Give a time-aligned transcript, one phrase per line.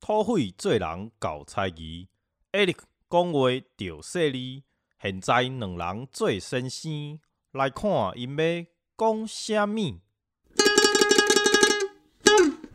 [0.00, 2.08] 土匪做人搞猜疑
[2.52, 2.76] ，Eric
[3.10, 4.64] 讲话着犀利。
[5.00, 7.18] 现在两人做先生，
[7.52, 8.64] 来看因要
[8.96, 10.00] 讲啥物。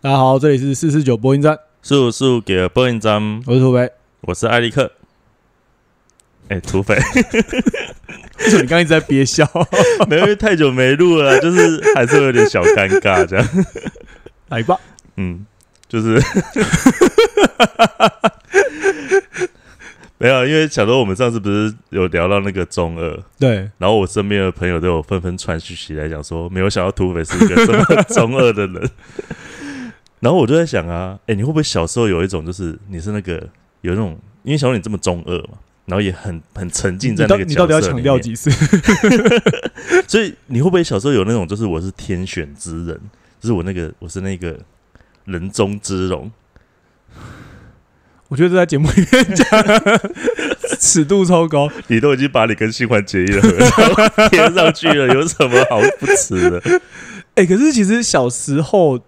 [0.02, 3.92] 大家好，这里是四四九播音站，速速给播音站，我是土匪。
[4.22, 4.92] 我是艾利克。
[6.50, 6.96] 哎，土匪，
[8.44, 9.48] 为什么你刚刚一直在憋笑？
[10.10, 13.48] 没有，因为太久没录了，就是还是有点小尴尬这样。
[14.50, 14.78] 来吧，
[15.18, 15.46] 嗯，
[15.88, 16.22] 就是
[20.18, 28.90] 没有，因为小时候我们上次不是有聊到那个中二，对，然后我身边的朋友都有纷纷传讯息来讲说，没有想到土匪是一个这么中二的人。
[30.20, 33.34] 然后我就在想啊，哎，你会不会小时候有一种，就是你是那个
[33.82, 38.36] 有那种，因为小时候你这么中二嘛，然后也很很沉浸在那个你到底要强调几？
[38.36, 38.50] 次？
[40.08, 43.00] 所以你会不会小时候有那种，就是我是天选之人，
[43.40, 44.60] 就是我那个我是那个
[45.26, 46.32] 人中之龙？
[48.30, 49.46] 我觉得在节目里面讲
[50.80, 56.82] 尺度超高， 你都已经把你跟新欢结义的合照贴上去了，有什么好不耻的？
[57.36, 59.02] 哎、 可是其实小时候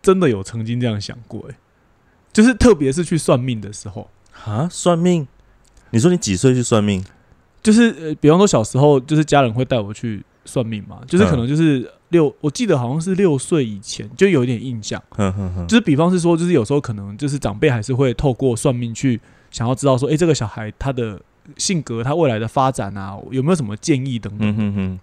[0.00, 1.56] 真的有曾经这样想过、哎，
[2.32, 4.10] 就是特别是去算命的时候，
[4.44, 5.28] 啊，算命？
[5.90, 7.04] 你说你几岁去算命？
[7.62, 15.02] 就是呃，比方说小时候，就是家人会带我去算命嘛，就是可能就是六，我记得好像是六岁以前就有一点印象，
[15.66, 21.20] 就是比方是说，就是有时候可能就是长辈还是会透过算命去想要知道说，哎、这个小孩他的
[21.56, 24.48] 性格、他未来的发展啊，有没有什么建议等等。
[24.48, 25.00] 嗯哼哼，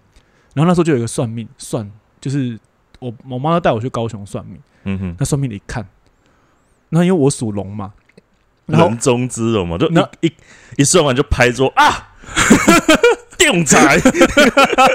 [0.54, 1.88] 然后那时候就有一个算命算，
[2.20, 2.58] 就是
[2.98, 5.86] 我我妈带我去高雄算命，嗯哼，那算命的一看，
[6.88, 7.92] 那因为我属龙嘛，
[8.66, 10.32] 人中之龙嘛，就那一一
[10.78, 12.14] 一算完就拍桌啊，
[13.38, 14.00] 定财，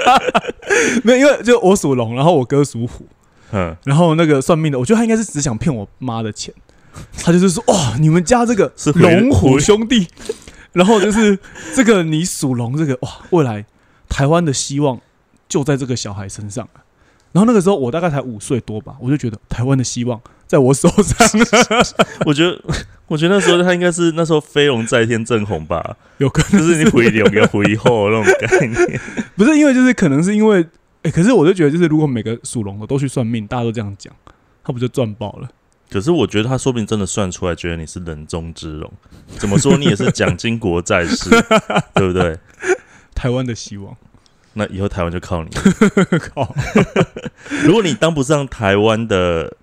[1.02, 3.06] 没有，因为就我属龙，然后我哥属虎，
[3.52, 6.52] 嗯，然后那个算命的，我觉得他应该是只想骗我妈的钱，
[7.22, 10.06] 他就是说，哇，你们家这个是回龙虎兄弟，
[10.72, 11.38] 然后就是
[11.74, 13.64] 这个你属龙，这个哇，未来
[14.08, 15.00] 台湾的希望
[15.48, 16.82] 就在这个小孩身上了。
[17.32, 20.20] 然后那个时候我大概才五岁多吧，我就觉得台湾的希望
[20.52, 21.26] 在我手上，
[22.26, 22.62] 我觉得，
[23.06, 29.00] 我觉得那时候他应该是那时候飞龙在天正红吧，有可能就是你回流跟回后那种概念。
[29.34, 30.62] 不是因为就是可能是因为，
[31.04, 34.12] 哎、可是我就觉得就是如果每个属龙的都去算命，大家都这样讲，
[34.62, 35.48] 他不就赚爆了？
[35.90, 38.92] 可是我觉得他说不定真的算出来，觉得你是人中之龙。
[39.38, 41.30] 怎么说，你也是蒋经国在世，
[41.94, 42.38] 对不对？
[43.14, 43.96] 台湾的希望，
[44.52, 45.50] 那以后台湾就靠你。
[46.34, 46.54] 靠，
[47.64, 49.56] 如果你当不上台湾的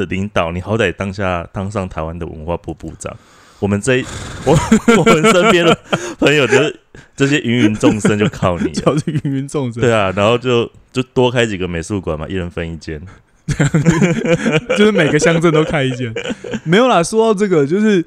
[0.00, 3.14] 的领导，你好歹当下当上台湾的文化部部长。
[3.58, 4.04] 我们这一
[4.46, 4.56] 我
[4.96, 5.78] 我们身边的
[6.18, 6.80] 朋友，就是
[7.14, 8.72] 这些芸芸众生就靠你了。
[8.72, 12.98] 就是芸芸众生，对啊，然后就就多开几个美术馆嘛，一人分一间。
[14.78, 16.10] 就是每个乡镇都开一间。
[16.64, 18.02] 没有啦，说到这个，就是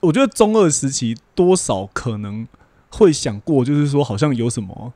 [0.00, 2.46] 我觉得中二时期多少可能
[2.90, 4.92] 会想过，就是说好像有什么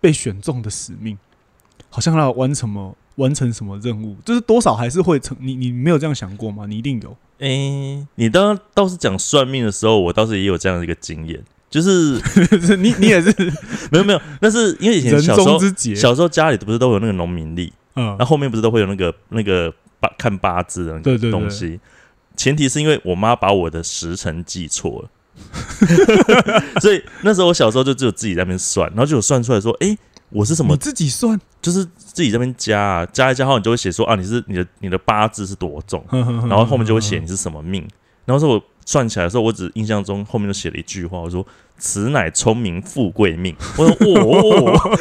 [0.00, 1.18] 被选中的使命，
[1.90, 5.36] 好像要完成什么完成什么任务，就是多少还是会成。
[5.40, 6.66] 你你没有这样想过吗？
[6.66, 7.16] 你一定有。
[7.38, 12.20] 诶、你当倒是讲算命的时候，我倒是也有这样的一个经验，就是
[12.78, 13.34] 你你也是
[13.90, 21.80] 没 有没有，那是因为以前小时候之，小时候家里不是都有那个农民历，嗯那后面不是都会有那个那个八看八字的那个东西。
[22.36, 25.10] 前提是因为我妈把我的时辰记错了，
[26.80, 29.96] 所以那时候我小时候就只有自己在那边算，然后就有算出来说，诶，
[30.34, 30.78] 我是什么你？
[30.78, 37.86] 自己算，就是自己在那边加啊，加一加后，你就会写说啊，你是你的你的八字是多重，然 然后后面就会写你是什么命。
[38.24, 41.46] 然后说我算起来的时候，我只印象中后面就写了一句话，我说
[41.78, 43.54] 此乃聪明富贵命。
[43.78, 44.96] 我说哦，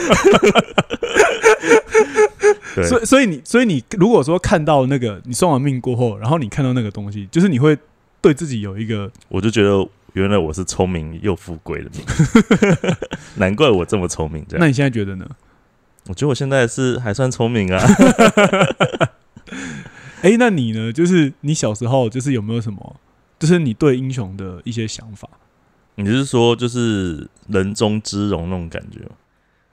[2.75, 7.75] 对，所以，所以你，所以你如果说看到那个你算完命过后，然后你看到那个东西，就是你会
[8.21, 12.05] 对自己有一个我就觉得原来我是聪明又富贵的命，
[13.37, 14.45] 难怪我这么聪明。
[14.47, 15.27] 这样，那你现在觉得呢？
[16.07, 17.81] 我觉得我现在是还算聪明啊。
[20.21, 20.93] 哎、那你呢？
[20.93, 22.95] 就是你小时候，就是有没有什么，
[23.39, 25.27] 就是你对英雄的一些想法？
[25.95, 29.15] 你是说就是人中之龙那种感觉吗？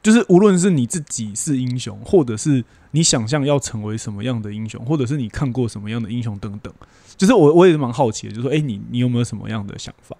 [0.02, 6.72] 就是无论是你自己是英雄，或者是你想象要成为什么样的英雄，或者是你看过什么样的英雄等等，
[7.16, 10.16] 就是我我也是蛮好奇的，就是说，哎、你你有没有什么样的想法？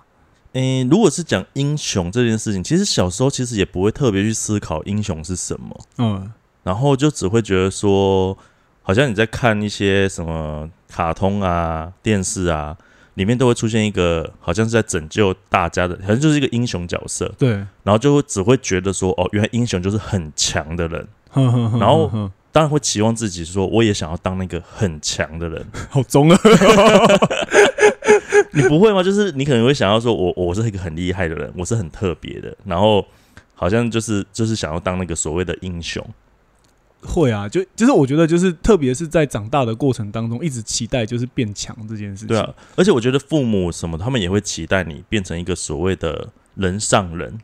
[0.53, 6.33] 诶、如果是讲英雄这件事情，其实小时候其实也不会特别去思考英雄是什么，嗯，
[6.65, 8.37] 然后就只会觉得说，
[8.83, 12.77] 好像你在看一些什么卡通啊、电视啊，
[13.15, 17.51] 里面都会出现一个好像是在拯救大家的，好像就是一个英雄角色，对，
[17.85, 21.07] 然后就会只会觉得说，哦，原来英雄就是很强的人，
[21.79, 22.11] 然后
[22.53, 25.65] 当然会期望自己说，我也想要当那个很强的人。
[25.89, 26.37] 好中二，
[28.53, 29.03] 你不会吗？
[29.03, 33.07] 就是你可能会想要说我我是一个很厉害的人，我是很特别的，然后
[33.55, 36.05] 好像就是就是想要当那个所谓的英雄。
[37.03, 42.29] 会啊，就就是我觉得就是特别是在长大的过程当中，一直期待就是变强这件事情。
[42.29, 47.39] 对啊，而且我觉得父母什么，他们也会期待你变成一个所谓的人上人，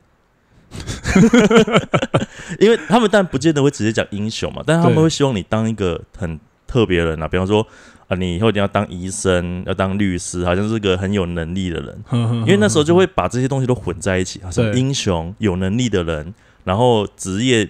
[2.60, 7.66] 因为他们但不见得会直接讲英雄嘛，但是他们会希望你当一个很特别的人啊，比方说
[8.08, 16.32] 啊，你以后一定要当医生，要当律师，好像是个很有能力的人，因 因为那时候就会把这些东西都混在一起，啊，什么英雄、有能力的人，
[16.64, 17.68] 然后职业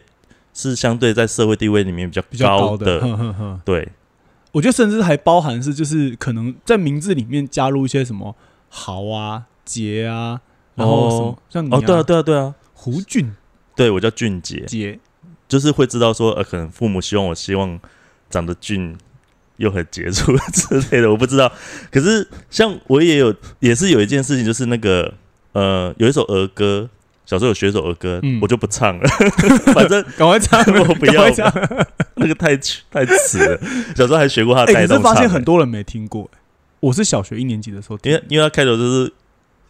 [0.53, 3.00] 是相对在社会地位里面比较比较高的，
[3.65, 3.88] 对，
[4.53, 8.35] 我觉得甚至还包含是就是可能在名字里面加入一些什么
[8.69, 10.41] 豪啊、杰啊，
[10.75, 13.35] 然后什么、哦像你、哦，对啊，对啊，对啊，胡俊。
[13.75, 14.99] 对我叫俊杰，杰，
[15.47, 17.79] 就是会知道说，呃，可能父母希望我希望
[18.31, 18.97] 长得俊
[19.56, 21.50] 又很杰出之类的，我不知道。
[21.91, 25.12] 可是像我也有，也是有一件事情，就是那个
[25.53, 26.88] 呃，有一首儿歌，
[27.25, 28.38] 小时候有学一首儿歌，嗯。
[28.43, 29.08] 我就不唱了，
[29.75, 31.53] 反正赶快唱， 我不要唱。
[32.17, 32.56] 那个太
[32.91, 33.61] 太迟了。
[33.94, 36.38] 小时候还学过他的哎、可是发现很多人没听过、哎
[36.79, 38.12] 我是小学一年级的时候听。
[38.12, 39.12] 因为因为他开头就是，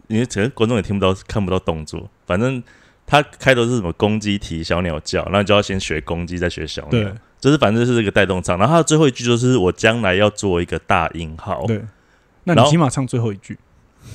[0.09, 2.62] 因为整个观众也听不到看不到动作，反正
[3.06, 6.91] 他开头是什么公鸡啼小鸟叫，然后你就要先学公鸡，再学小鸟。
[6.91, 7.12] 对，
[7.47, 8.59] 就是反正就是这个带动唱。
[8.59, 11.81] 然后他的最后一句就是我将来要做一个大英豪，对。
[12.45, 13.59] 那你起码唱最后一句，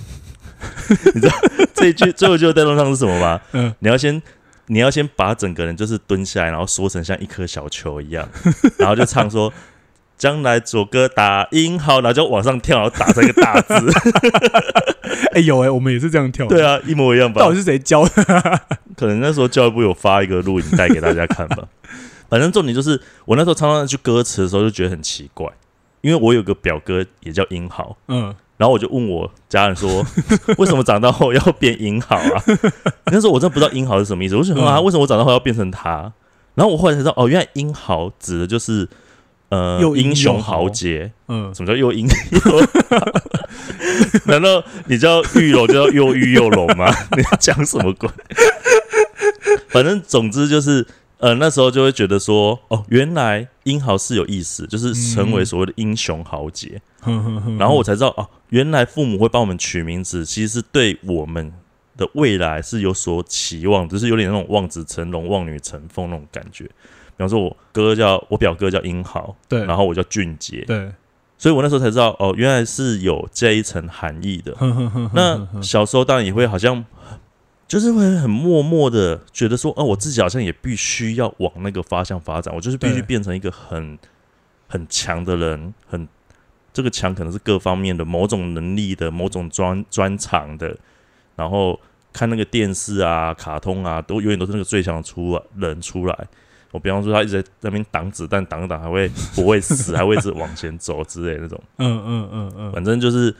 [1.15, 1.33] 你知道
[1.73, 3.39] 这一句最后一句的带动唱是什么吗？
[3.53, 4.21] 嗯，你要先。
[4.67, 8.25] 你要先把整个人就是蹲下来，然后缩成像一颗小球一样，
[8.79, 9.51] 然后就唱说
[10.17, 13.73] “将来左哥打英豪”，然后就往上跳，然后打成一个大字。
[15.35, 16.47] 哎、有哎、我们也是这样跳。
[16.47, 17.41] 对，啊，一模一样吧？
[17.41, 18.23] 到底是谁教的？
[18.95, 21.67] 可能那时候教育部有发一个录影带给大家看吧。
[22.31, 25.45] 反正重点就是，我那时候唱到那句歌词的时候，就觉得很奇怪，
[25.99, 30.01] 因为我有个表哥也叫英豪，嗯，然后我就问我家人说，
[30.57, 32.43] 为什么长大后要变英豪啊？
[33.11, 36.13] 那时候我真的不知道英豪是什么意思，我就想说啊，嗯为什么我长大后要变成他？
[36.55, 38.87] 然后我后来才知道，哦，原来英豪指的就是
[39.49, 41.11] 呃又英英雄豪豪杰。
[41.27, 42.07] 嗯，什么叫又英？
[44.25, 46.89] 难道你叫玉龙就叫又玉又龙吗？
[47.17, 48.09] 你在讲什么鬼？
[49.69, 50.85] 反正总之就是，
[51.21, 56.81] 呃，那时候就会觉得说，哦，原来英豪是有意思，就是成为所谓的英雄豪杰。
[57.59, 61.53] 然后我才知道，哦，原来父母会帮我们取名字，其实是对我们
[61.95, 66.65] 的未来是有所期望，就是有点那种望子成龙、望女成凤那种感觉。
[66.65, 70.91] 比方说，我哥叫我表哥叫英豪，对，然后我叫俊杰，对，
[71.37, 74.55] 所以我那时候才知道，哦，原来是有这一层含义的。
[75.13, 76.83] 那小时候当然也会好像，
[77.71, 83.97] 就是会很默默的觉得说，哦，我自己好像也必须要往那个方向发展，我就是必须变成一个很
[84.67, 86.05] 很强的人，很
[86.73, 90.75] 这个强可能是各方面的某种能力的、某种专专长的，
[91.37, 91.79] 然后
[92.11, 96.27] 看那个电视啊、卡通啊，都永远都是那个最强的出来人出来。
[96.71, 101.63] 我比方说，他一直在那边挡子弹，挡一挡还会不会死， 还会一直往前走之类的那种。
[101.77, 103.33] 嗯嗯嗯嗯，反正就是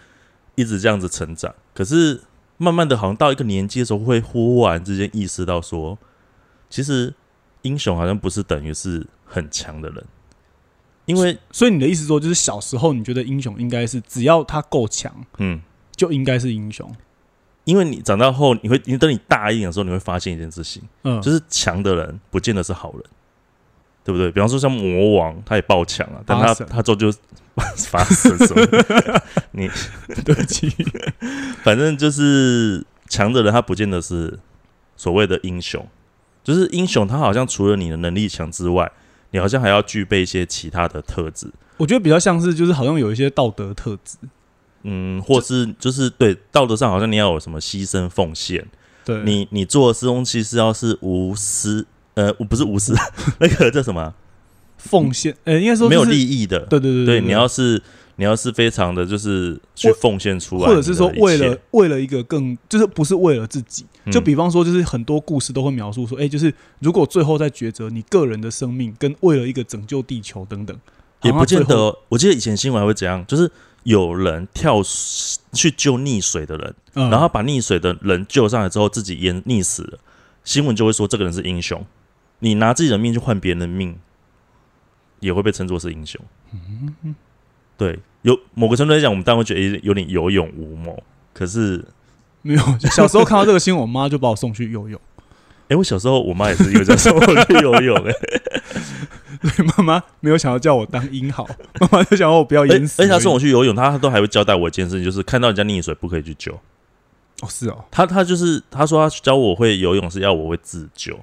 [0.55, 1.53] 一直这样子成长。
[1.73, 2.17] 可是
[2.61, 5.97] 慢慢的，好像到一个年纪的时候，会忽然之间意识到说，
[6.69, 7.11] 其实
[7.63, 10.05] 英雄好像不是等于是很强的人，
[11.05, 15.59] 因为所以你的意思说，就是小时候你觉得英雄应该是只要他够强，嗯，
[15.95, 16.93] 就应该是英雄。
[17.63, 23.03] 因为你长大后，你会，你等你大一点的时候，你会发现一件事情，嗯，就是强的人不见得是好人。
[24.03, 24.31] 对不对？
[24.31, 27.11] 比方说像魔王，他也爆强啊，但他他之后就
[27.89, 28.65] 发神什么？
[29.51, 29.69] 你
[30.23, 30.69] 对不起，
[31.63, 34.39] 反正就是强的人，他不见得是
[34.97, 35.85] 所谓的英雄。
[36.43, 38.91] 就是英雄，他好像除了你的能力强之外，
[39.29, 44.17] 你好像还要具备一些其他的特质，我觉得比较像是就是好像有一些道德特质。
[44.83, 48.65] 嗯，或是就是对道德上好像你要有什么牺牲奉献，
[49.05, 52.95] 对，你你做的东西是要是无私，呃，不是无私，
[53.39, 54.13] 那个叫什么？
[54.77, 57.79] 奉献，呃，应该说没有利益的，对对对对，你要是
[58.15, 70.75] 你要是非常的就是去奉献出来，或者是说为了为了一个更就是不是为了自己，就嗯比方说就是很多故事都会描述说，哎、就是如果最后在抉择你个人的生命跟为了一个拯救地球等等，
[71.21, 71.95] 也不见得哦。
[72.09, 73.51] 我记得以前新闻还会怎样，就是
[73.83, 74.81] 有人跳
[75.53, 79.99] 去救溺水的人，嗯然后把溺水的人救上来之后，自己淹溺死了，
[80.43, 81.85] 新闻就会说这个人是英雄。
[82.41, 83.97] 你拿自己的命去换别人的命，
[85.21, 86.19] 也会被称作是英雄。
[87.77, 91.01] 对，有某个程度来讲，我们当然会觉得有点有勇无谋。
[91.33, 91.83] 可是，
[92.41, 94.99] 没有，小时候看到这个新闻，我妈就把我送去游泳。
[95.69, 98.13] 哎、我小时候我妈也是因为这样送我去游泳、诶，
[99.41, 101.47] 对，妈妈没有想要叫我当英豪，
[101.79, 103.01] 妈妈就想要我不要淹死。
[103.01, 106.51] 而且她送我去游泳，她都还会交代我一件事情，就是看到人家溺水不可以去救。
[107.41, 111.17] 哦，是哦，他他就是他说他教我会游泳是要我会自救，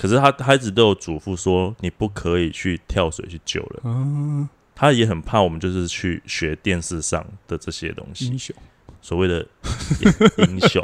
[0.00, 3.80] 可是他他一直都有嘱咐说你不可以去跳水去救人。
[3.84, 8.56] 嗯，他也很怕我们就是去学电视上的这些东西，英雄，
[9.02, 9.46] 所谓的
[10.38, 10.82] 英 雄。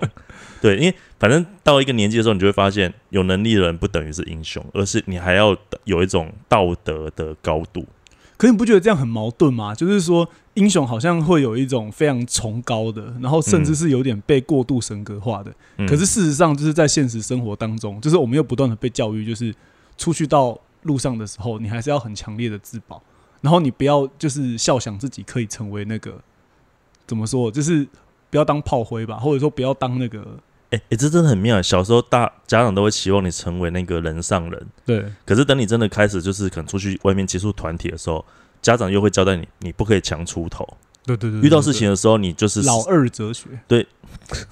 [0.60, 7.86] 对，因为反正到一个年纪的时候，你就会发现，有能力的人不等于是英雄，而是你还要有一种道德的高度。
[8.36, 9.74] 可是你不觉得这样很矛盾吗？
[9.74, 15.50] 就是说，英雄好像会有一种非常崇高的，然后甚至是有点被过度神格化的。
[15.78, 19.54] 嗯、可是事实上，就是在现实生活当中，就是我们又不断的被教育，就是
[19.96, 23.02] 出去到路上的时候，你还是要很强烈的自保，
[23.40, 26.20] 然后你不要就是笑想自己可以成为那个
[27.06, 27.88] 怎么说，就是
[28.28, 30.38] 不要当炮灰吧，或者说不要当那个
[30.70, 31.60] 哎、哎、这真的很妙。
[31.62, 38.24] 小时候大家长都会期望你成为那个人上人，对可是等你真的开始就是可能出去外面接触团体的时候，
[38.60, 40.66] 家长又会交代你，你不可以强出头。
[41.04, 43.86] 对对对，遇到事情的时候，你就是老二哲学，对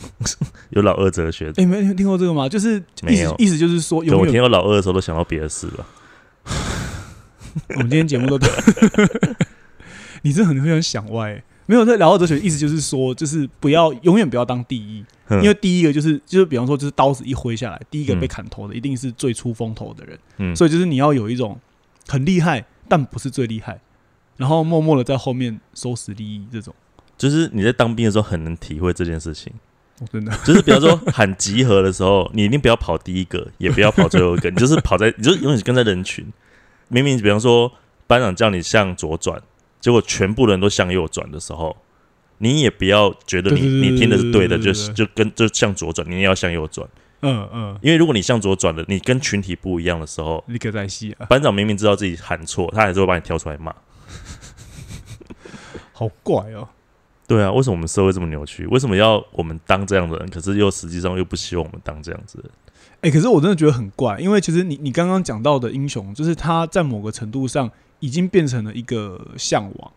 [0.71, 1.53] 有老二哲学。
[1.57, 2.49] 哎、没有听过这个吗？
[2.49, 5.87] 就是意没有思意思就是说，等我听到老二的时候，都想到别的事了。
[7.71, 8.39] 我们今天节目都，
[10.23, 11.45] 你真的很会想想歪、欸。
[11.67, 21.59] 没有，在老二哲学，意思就是说，就是不要永远不要当第一，嗯因为第一个就是就是比方说，就是刀子一挥下来，第一个嗯被砍头的一定是最出风头的人，嗯，所以就是你要有一种
[22.07, 23.81] 很厉害，但不是最厉害，
[24.37, 26.75] 然后默默的在后面收拾利益，这种，
[27.17, 29.53] 就是你在当兵的时候很能体会这件事情。
[30.01, 30.37] 我真的。
[30.45, 36.27] 就是比方说喊集合的时候，你一定不要跑第一个，也不要跑最后一个，你就是 跑在，你就永远跟在人群。
[36.89, 37.73] 明明比方说
[38.07, 39.41] 班长叫你向左转，
[39.81, 41.77] 结果全部人都向右转的时候，
[42.39, 46.89] 你也不要觉得你你听的是对的，就是就跟就向左转，你也要向右转。
[47.23, 53.75] 嗯嗯，因为如果你向左转了，你跟群体不一样的时候，你可在戏啊，班长明明知道自己喊错，他还是会把你挑出来骂。
[55.93, 56.69] 好怪哦、
[57.27, 58.67] 对啊，为什么我们社会这么扭曲？
[58.67, 60.29] 为什么要我们当这样的人？
[60.29, 62.53] 可是又实际上又不希望我们当这样子的人？
[63.01, 69.93] 哎、可是我真的觉得很怪，因为其实你你刚刚讲到的英雄，就是他在某个程度上已经变成了一个向往，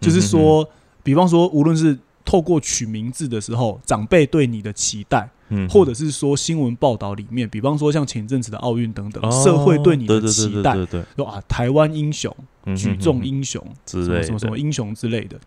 [0.00, 0.66] 就是说，
[1.02, 15.38] 比方说，无论是透过取名字的时候，长辈对你的期待，嗯，或者是说新闻报道里面，比方说像前阵子的奥运等等，哦社会对你的期待，对对对，说啊，台湾英雄、嗯举重英雄、之类的什么什么什么英雄之类的。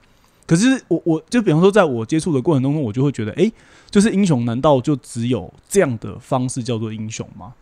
[0.46, 3.52] 可是我我就比方说，在我接触的过程当中，我就会觉得，哎、
[3.90, 7.54] 就是英雄难道就只有这样的方式叫做英雄吗？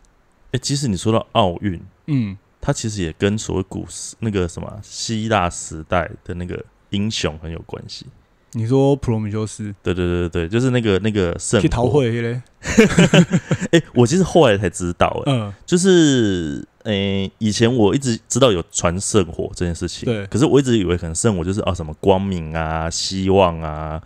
[0.52, 8.06] 哎、其实你说到奥运，嗯，它其实也跟所谓古时那个什么希腊时代的那个英雄很有关系。
[8.56, 12.00] 你说普罗米修斯对对对对，就是那个那个圣去逃火。
[12.00, 12.40] 会嘞？
[13.72, 24.00] 哎、我其实后来才知道、哎、嗯，就是诶、以前我一直知道有传圣火这件事情，对可是我一直以为可能圣火就是啊什么光明啊、希望啊，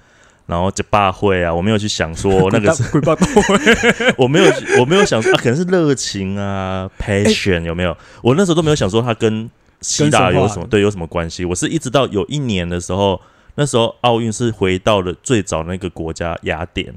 [0.45, 7.97] 然后结霸会啊，我没有去想说 那个是，鬼巴斗会，我没有我没有想说啊，可能是热情啊、passion 有没有？
[8.21, 9.49] 我那时候都没有想说它跟
[9.81, 11.45] 希腊跟神话有什么对有什么关系。
[11.45, 13.21] 我是一直到有一年的时候，
[13.55, 16.93] 那时候奥运是回到了最早那个国家雅典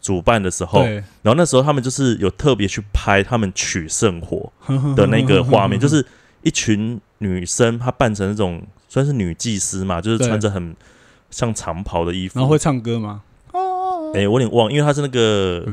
[0.00, 0.82] 主办的时候，
[1.22, 4.52] 然后那时候他们就是有特别去拍他们取圣火
[4.96, 6.04] 的那个画面， 就是
[6.42, 10.74] 一群女生，她扮成那种算是女祭司嘛，就是穿着很
[11.30, 13.22] 像长袍的衣服，然后会唱歌吗？
[14.14, 15.64] 哎、我有点忘，因为它是那个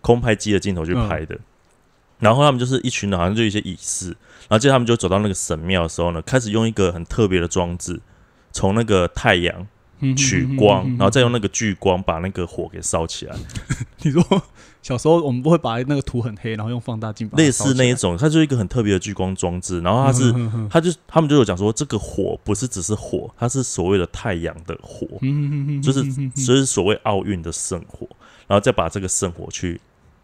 [0.00, 1.36] 空拍机的镜头去拍的。
[2.22, 8.00] 然后他们就是一群人，好像就一些仪式，然后接着他们就走到那个神庙的时候呢，开始用一个很特别的装置，
[8.52, 9.66] 从那个太阳
[10.16, 13.36] 取光，然后再用那个聚光把那个火给烧起来，
[14.02, 14.24] 你说
[14.82, 19.80] 小时候我们不会把那个图很黑，然后用放大镜把类似那一种，它就是一个很特别的聚光装置。
[19.80, 20.34] 然后它是，
[20.68, 25.06] 它就他们就有讲说，这个火不是只是火，它是所谓的太阳的火，
[25.80, 26.02] 就是
[26.34, 28.08] 就是所谓奥运的圣火，
[28.48, 29.80] 然后再把这个圣火去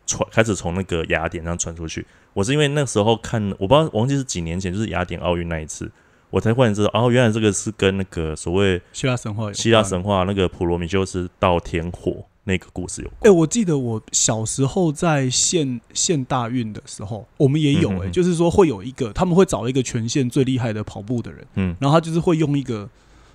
[0.08, 2.04] 传，开始从那个雅典上传出去。
[2.32, 5.90] 我是因为那时候看，我不知道忘记是几年前，就是雅典奥运那一次，
[6.30, 13.36] 我才忽然知道，哦，原来这个是跟那个所谓希腊神话，希腊神话那个普罗米修斯到天火那个故事有关哎、关。
[13.36, 22.88] 我记得我小时候在县县大运的时候，我们也有哎、嗯嗯嗯就是说会有一个，他们会找一个全县最厉害的跑步的人，嗯，然后他就是会用一个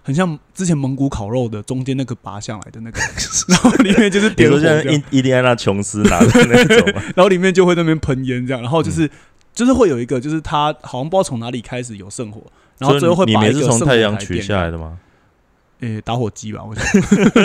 [0.04, 3.00] 很像之前蒙古烤肉的中间那个拔下来的那个，
[3.50, 9.10] 然后里面就是比点如说像样，伊伊利安娜琼斯拿的那种嘛， 然后里面就会在那边喷烟这样，然后嗯就是、
[9.54, 12.44] 就是会有一个，就是他好像不知道从哪里开始有圣火，
[12.78, 15.00] 然后最后会把一个圣火太阳取台点下来的吗？
[15.80, 16.84] 诶、打火机吧，我想，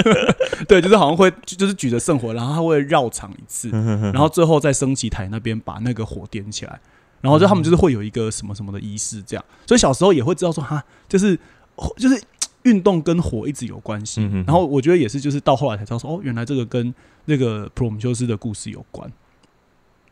[0.68, 6.78] 对，就是好像会就是举着圣火，然后他会绕场一次，然然后最后在升旗台那边把那个火点起来，
[7.20, 11.36] 然后就他们就是会有一个什么什么的仪式这样，所以小时候也会知道说哈，就是
[11.96, 12.20] 就是
[12.68, 14.20] 运动跟火一直有关系。
[14.22, 16.94] 嗯然后我觉得也是，就是到后来才知道说哦，原来这个跟
[17.24, 19.10] 那个普罗米修斯的故事有关。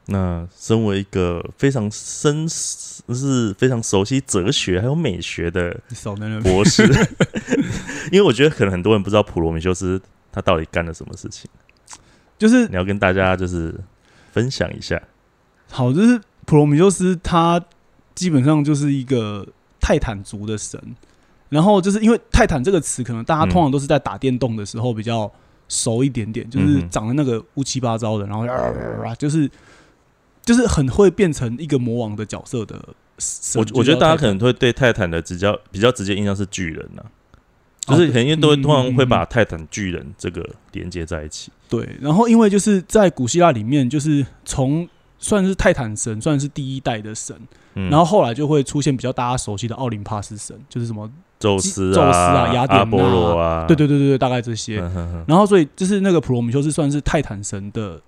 [0.08, 5.80] 那身为一个非常深是非常熟悉哲学还有美学的
[6.44, 6.84] 博士，
[8.12, 11.50] 因为我觉得可能很多人不知道普罗米修斯他到底干了什么事情，
[12.38, 13.74] 就是你要跟大家就是
[14.30, 15.02] 分享一下。
[15.68, 17.60] 好，就是普罗米修斯他
[18.14, 19.44] 基本上就是一个
[19.80, 20.80] 泰坦族的神，
[21.48, 25.30] 然后就是因为泰坦这个词，可能大家嗯通常都是在打电动的时候比较
[25.68, 28.46] 熟一点点，就是长得那个乌七八糟的，然后
[29.16, 29.50] 就是
[30.44, 32.76] 就是很会变成一个魔王的角色的。
[33.54, 37.02] 我我觉得大家可能能会对泰坦的比较比较直接印象是巨人呐、
[37.80, 41.50] 就是可能因为都会嗯通常会嗯把泰坦巨人这个连接在一起。
[41.66, 44.86] 对，然后因为就是在古希腊里面，就是从
[45.18, 47.34] 算是泰坦神，算是第一代的神，
[47.74, 54.80] 嗯，然后后来就会出现比较大家熟悉的奥林帕斯神，就是什么宙斯宙斯啊、啊雅典波罗啊，对对对对对，大概这些。
[54.80, 58.00] 嗯哼哼然后所以就是那个普罗米修斯算是泰坦神的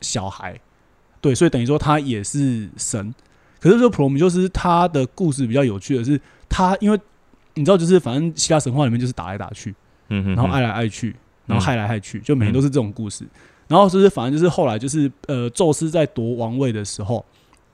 [0.00, 0.58] 小孩，
[1.20, 3.14] 对，所以等于说他也是神。
[3.58, 7.00] 可是说普罗米修斯他的故事比较有趣的是，他因为
[7.54, 9.74] 你知道，就是反正希腊神话里面就是打来打去，
[10.10, 11.16] 嗯哼哼，然后爱来爱去，
[11.46, 13.24] 然后嗯害来害去，就每天都是这种故事。
[13.66, 17.24] 然后就是反正就是后来就是呃，宙斯在夺王位的时候，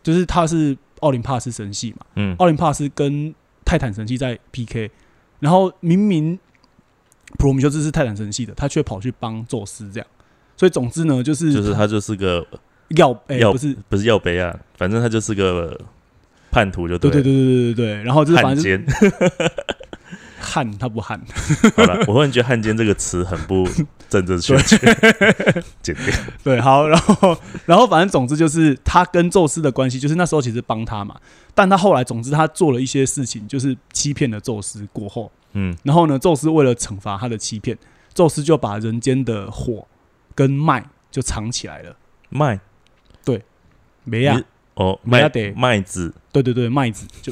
[0.03, 2.35] 就是他是奥林帕斯神系嘛，嗯。
[2.39, 4.91] 奥林帕斯跟泰坦神器在 PK，
[5.41, 6.39] 然后明明
[7.39, 10.07] 普罗米修斯是泰坦神器的，他却跑去帮宙斯这样。
[10.57, 12.47] 所以总之呢，就是就是他就是个
[12.97, 15.81] 要哎、要不是不是要杯啊，反正他就是个
[16.51, 18.85] 叛徒就对，对对对对对然后就是反汉正。
[20.53, 21.19] 汉他不汉，
[21.75, 23.67] 好了，我忽然觉得汉奸这个词很不
[24.11, 24.77] 政治正确，
[25.81, 26.15] 剪掉。
[26.45, 31.19] 对，好，然后然后反正总之就是他跟宙斯的关系，就是那时候其实帮他嘛，
[31.55, 35.75] 但他后来总之他做了一些事情，就是欺骗了宙斯过后，嗯。
[35.83, 37.79] 然后呢，宙斯为了惩罚他的欺骗，
[38.13, 39.87] 宙斯就把人间的火
[40.35, 41.97] 跟麦就藏起来了。
[42.29, 42.61] 麦。
[44.05, 44.43] 没呀、你
[44.75, 47.31] 哦，麦麦得麦子，对对对，麦子就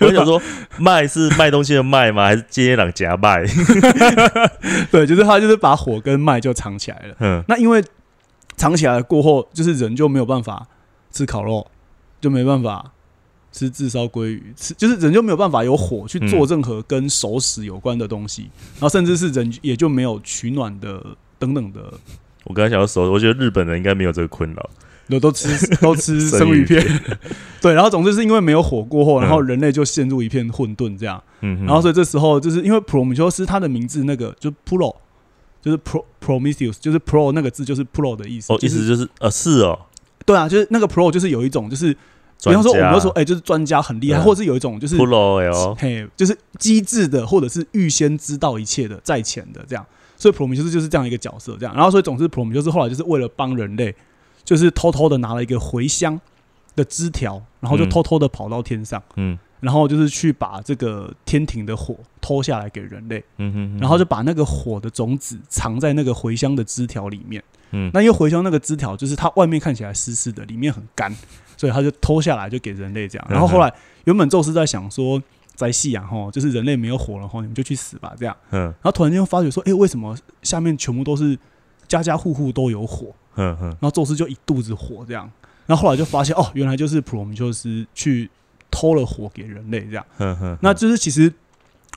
[0.00, 0.40] 我想说
[0.78, 2.24] 麦是卖东西的麦吗？
[2.24, 3.44] 还是接壤夹麦？
[4.90, 7.16] 对，就是他就是把火跟麦就藏起来了。
[7.20, 7.84] 嗯那因为
[8.56, 10.66] 藏起来了过后，就是人就没有办法
[11.10, 11.66] 吃烤肉，
[12.20, 12.92] 就没办法
[13.52, 21.04] 吃炙烧鲑鱼，吃就是人就没有办法有火去做嗯任何跟熟食有关的东西，然后甚至是人也就没有取暖的
[21.38, 21.92] 等等的，
[22.44, 24.70] 我刚才想要说，我觉得日本人应该没有这个困扰。
[25.10, 25.48] 都都吃
[25.82, 26.82] 都吃生生鱼鱼片。
[26.82, 27.18] 片，
[27.60, 29.46] 对，然后总之是因为没有火过后，然后嗯。
[29.46, 34.94] 人类就陷入一片混沌这样，嗯，然后所以这时候就是因为普罗米修斯他的名字那个就 Pro，
[35.60, 39.76] 就是 Pro Prometheus，就是 Pro 那个字就是 Pro 的意思，哦，意思就是呃是哦，
[40.24, 41.92] 对啊，就是那个 Pro 就是有一种就是，
[42.44, 44.22] 比方说我们说哎、就是专家很厉害，嗯。
[44.22, 44.96] 或者是有一种就是
[45.76, 49.84] 嘿，就是机智的，或者是预先知道一切的在前的这样。
[50.16, 51.74] 所以普罗米修斯就是这样一个角色，这样。
[51.74, 53.92] 然后所以总之，普罗米修斯后来就是为了帮人类，
[54.50, 56.20] 就是偷偷的拿了一个茴香
[56.74, 67.40] 的枝条，然后就嗯偷偷的跑到天上，嗯然后就是去把这个天庭的火偷下来给人类，嗯哼，然后就把那个火的种子藏在那个茴香的枝条里面。
[67.70, 71.14] 嗯那因为茴香那个枝条就是它外面看起来湿湿的，里面很干，
[71.56, 73.26] 所以他就偷下来就给人类这样。
[73.30, 73.72] 然后后来
[74.06, 75.22] 原本宙斯在想说，
[75.54, 78.36] 在夕阳吼，就是人类没有火了吼，你们就去死吧这样。
[78.50, 81.38] 嗯然后突然间发觉说，哎、为什么下面全部都是
[81.86, 83.14] 家家户户都有火？
[83.40, 85.30] 然后宙斯就一肚子火这样。
[85.66, 88.28] 然后后来就发现哦，原来就是普罗米修斯去
[88.72, 90.58] 偷了火给人类这样。
[90.60, 91.32] 那就是其实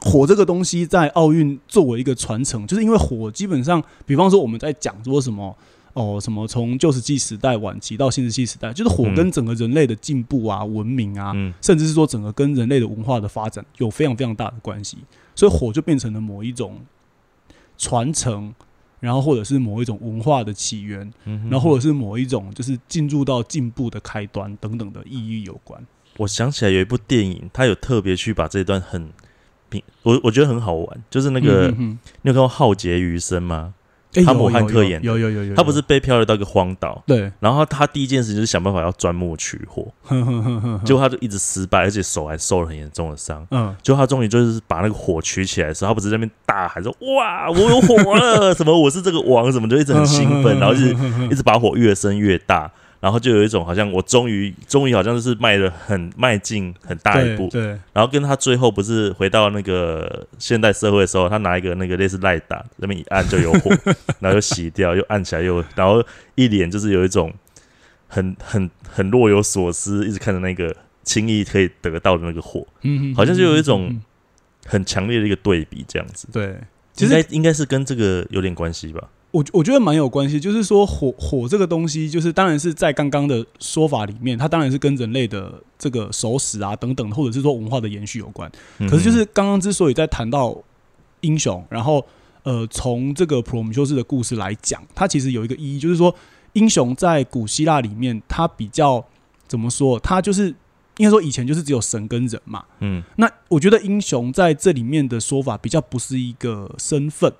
[0.01, 5.57] 火这个东西在奥运作为一个传承，就是因为火基本上，比方说我们在讲说什么
[5.93, 14.99] 哦，什么从旧石器时代晚期到新石器时代，就是火嗯跟整个人类的进步啊、文明啊，嗯甚至是说整个跟人类的文化的发展有非常非常大的关系，
[15.33, 16.79] 所以火就变成了某一种
[17.75, 18.53] 传承。
[19.03, 25.85] 然后或者是某一种文化的起源，嗯，然后或者是某一种就是进入到进步的开端等等的意义有关。
[26.15, 29.09] 我想起来有一部电影，他有特别去把这段很
[29.67, 33.73] 平，我我觉得很好玩，就是那个你有看过《浩劫余生》吗？
[34.21, 39.87] 哼汤姆有有有汉克演的有有有有，他不是被漂流到一个荒岛，对，然后他第一件事就是想办法要钻木取火，
[40.85, 43.45] 结果他就一直失败，而且手还受了很严重的伤。
[43.51, 48.53] 嗯，结果他终于就是把那个火取起来的时候，他不是在那边大喊说：“哇，我有火了！
[48.53, 50.95] 什么我是这个王，什么就一直很兴奋， 然后就是
[51.31, 52.71] 一直把火越升越大，
[53.03, 57.49] 然后就有一种好像我终于终于好像就是迈了很迈进很大一步。
[57.49, 63.69] 对，然后跟他最后不是回到那个现代社会的时候，他拿一个那个类似赖打，那边一按就有火，
[64.21, 66.01] 然后又洗掉，又按起来又，然后
[66.35, 67.33] 一脸就是有一种
[68.07, 74.01] 很很很若有所思，一直看着那个轻易可以得到的那个火，嗯，好像就有一种
[74.65, 76.29] 很强烈的一个对比，这样子。
[76.31, 76.55] 对。
[76.95, 79.09] 其实应该应该是跟这个有点关系吧？
[79.33, 88.49] 我我觉得蛮有关系，就是说火火这个东西，就是当然是在刚刚的说法里面，它当然是跟人类的这个熟识啊等等，或者是说文化的延续有关。
[88.77, 90.55] 嗯可是就是刚刚之所以在谈到
[91.21, 92.05] 英雄，然后
[92.43, 96.15] 呃，从这个普罗米修斯的故事来讲，它其实有一个意义，就是说
[96.53, 99.03] 英雄在古希腊里面，它比较
[99.47, 99.99] 怎么说？
[99.99, 100.49] 它就是
[100.97, 102.63] 应该说以前就是只有神跟人嘛。
[102.81, 107.33] 嗯那我觉得英雄在这里面的说法比较不是一个身份，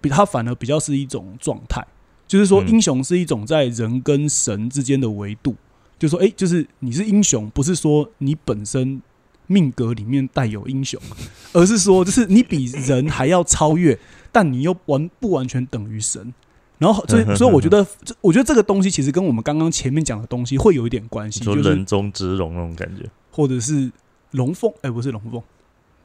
[0.00, 1.86] 比它反而比较是一种状态，
[2.26, 2.68] 就是说嗯。
[2.68, 5.56] 英雄是一种在人跟神之间的维度，
[5.98, 9.02] 就是说，诶，就是你是英雄，不是说你本身
[9.46, 11.00] 命格里面带有英雄，
[11.52, 13.98] 而是说就是你比人还要超越，
[14.30, 16.32] 但你又完不完全等于神。
[16.78, 23.90] 然后，所以，所以我觉得，这我觉得这个东西其实跟我们刚刚前面讲的东西会有一点关系，就是人中之龙那种感觉，或者是
[24.30, 25.42] 龙凤，哎、不是龙凤，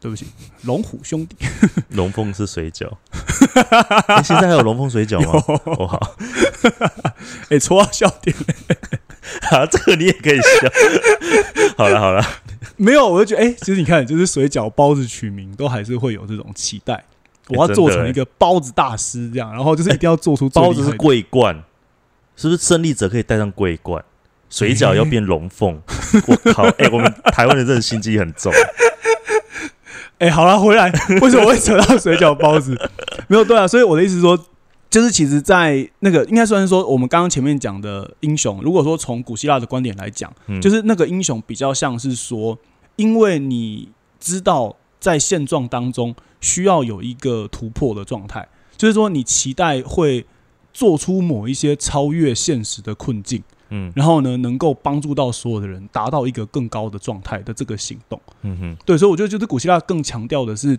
[0.04, 0.26] 对不起，
[0.64, 1.38] 龙虎兄弟。
[1.92, 2.92] 龙凤是水饺、
[4.14, 5.42] 诶现在还有龙凤水饺吗？
[5.64, 6.18] 哦好，
[7.50, 8.36] 哎、戳到笑点
[9.50, 10.70] 啊，这个你也可以笑。
[11.78, 12.22] 好了好了，
[12.76, 17.02] 没有，我就觉得，哎、其实你看，就是水饺、包子取名都还是会有这种期待。
[17.48, 21.64] 我要做成一个包子大师，这样，然后就是一定要做出最包子是桂冠，
[22.36, 24.04] 是不是胜利者可以带上桂冠？
[24.50, 25.82] 水饺要变龙凤，
[26.28, 26.64] 我靠！
[26.78, 28.52] 哎、我们台湾人真的心机很重。
[30.24, 30.90] 哎、好了，回来，
[31.22, 32.74] 为什么会扯到水饺包子？
[33.28, 34.40] 没有对啊，所以我的意思是说，
[34.90, 42.58] 就是其实，在那个应该算是说，我们刚刚前面讲的英雄，如果说从古希腊的观点来讲，嗯就是那个英雄比较像是说，
[42.96, 50.26] 因为你知道在现状当中需要有一个突破的状态，就是说你期待会
[50.72, 53.92] 做出某一些超越现实的困境，嗯。
[53.96, 58.22] 然后呢，能够帮助到所有的人达到一个更高的状态的这个行动。
[58.44, 60.78] 嗯哼，对，所以我觉得就是古希腊更强调的是，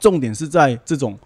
[0.00, 1.18] 重点是在这种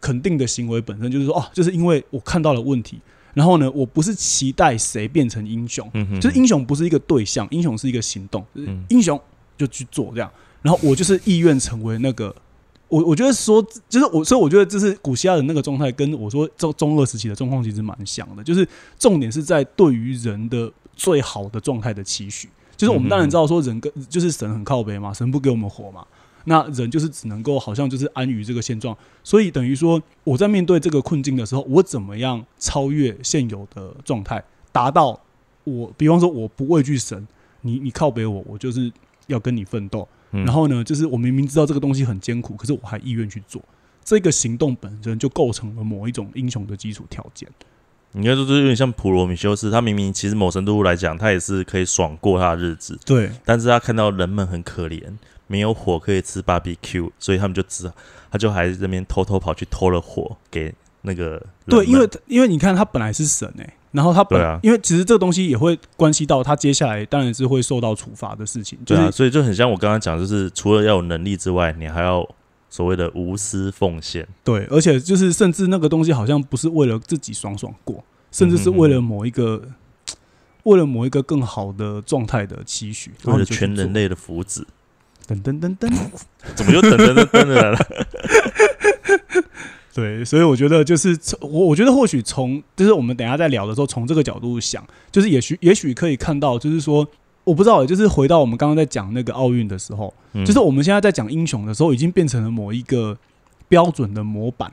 [0.00, 2.98] 肯定的行为本身，就是说，哦，就是因为我看到了问题，
[3.34, 9.20] 然后呢，我不是期待谁变成英雄，嗯哼，就是英雄不是一个对象，英雄是一个行动，就是嗯英雄
[9.58, 10.30] 就去做这样，
[10.62, 12.34] 然后我就是意愿成为那个。
[12.90, 18.44] 我我觉得说，就是我，所以我觉得这是古希腊的那个状态，跟我说中中二时期的状况其实蛮像的。
[18.44, 22.50] 就是重点是在对于人的最好的状态的期许。
[22.76, 26.04] 就是我们当然知道说人跟就是神很靠北嘛，神不给我们活嘛，
[26.44, 28.96] 那人就是只能够好像就是安于这个现状。
[29.22, 35.20] 所以等于说我在面对这个困境的时候，我怎么样超越现有的状态，达到
[35.62, 37.28] 我，比方说我不畏惧神，
[37.60, 38.90] 你你靠北我，我就是
[39.28, 40.08] 要跟你奋斗。
[40.32, 40.44] 嗯。
[40.44, 43.62] 然后呢，就是我明明知道这个东西很艰苦，可是我还意愿去做，
[44.04, 47.48] 这个行动本身就构成了某一种英雄的基础条件。
[48.12, 53.30] 应该说就是有点像普罗米修斯，他明明其实某程度来讲，他也是可以爽过他的日子，对。
[53.44, 55.00] 但是他看到人们很可怜，
[55.46, 57.88] 没有火可以吃 barbecue，所以他们就只
[58.28, 72.28] 他就还在那边偷偷跑去偷了火给那个人对，因们为因为你看他本来是神哎、然后他本、对啊因为其实这个东西也会关系到他接下来当然是会受到处罚的事情，就是、对啊，所以就很像我刚刚讲，就是除了要有能力之外，你还要
[72.68, 74.26] 所谓的无私奉献。
[74.44, 79.62] 对，而且就是甚至那个东西好像不是为了自己爽爽过，甚至是为了某一个。
[80.64, 84.62] 为了某一个更好的状态的期许，然为了全人类的福祉，
[85.26, 85.90] 噔噔噔噔，
[86.54, 87.78] 怎么又噔噔噔噔来了？
[90.00, 94.82] 对，所以我觉得就是我我觉得或许从就是我们等一下在聊的时候，从这个角度想，
[95.12, 97.06] 就是也许也许可以看到，就是说
[97.44, 103.18] 我不知道，就是回到我们刚刚在讲那个奥运的时候，嗯就是我们现在在讲英雄的时候，已经变成了某一个
[103.68, 104.72] 标准的模板。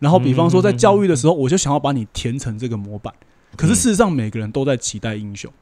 [0.00, 3.12] 然后，比方说在教育的时候，我就想要把你填成这个模板。
[3.56, 5.52] 可是事实上，每个人都在期待英雄，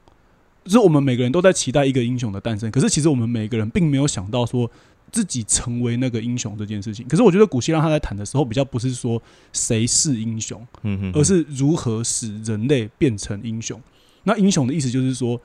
[0.63, 2.71] 就是我们每个人都在期待一个英雄的诞生。
[2.71, 4.71] 可是其实我们每个人并没有想到说
[5.17, 7.09] 自己成为那个英雄这件事情。
[7.09, 13.81] 可是我觉得古希腊他在谈的时候，比较不是说谁是英雄，嗯哼而是如何使人类变成英雄。
[14.25, 15.41] 那英雄的意思就是说，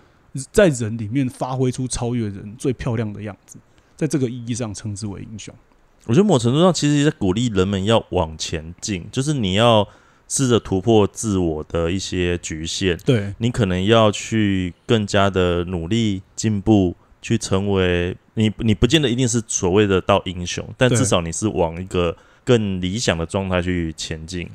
[0.52, 3.58] 在人里面发挥出超越人最漂亮的样子，
[3.96, 5.56] 在这个意义上称之为英雄。
[6.08, 9.88] 我觉得某程度上其实也在鼓励人们要往前进，就是你要
[10.28, 24.50] 试着突破自我的一些局限，对你可能要去更加的努力进步，去成为你你不见得一定是所谓的到英雄，但至少你是往一个更理想的状态去前进。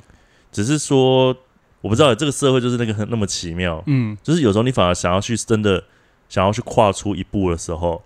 [0.51, 1.37] 只是说，
[1.81, 5.85] 我不知道这个社会就是那个很那么奇妙，嗯，就是有时候你反而想要去真的
[6.29, 8.03] 想要去跨出一步的时候，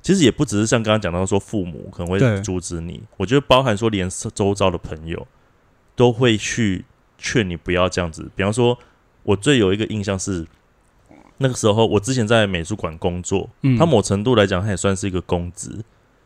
[0.00, 5.26] 其实也不只是像刚刚讲到说父母可能会阻止你，我觉得包含说连周遭的朋友
[5.94, 6.84] 都会去
[7.18, 8.30] 劝你不要这样子。
[8.34, 8.78] 比方说，
[9.24, 10.46] 我最有一个印象是
[11.42, 15.70] 那个时候我之前在美术馆工作，嗯它某程度来讲，他也算是一个公职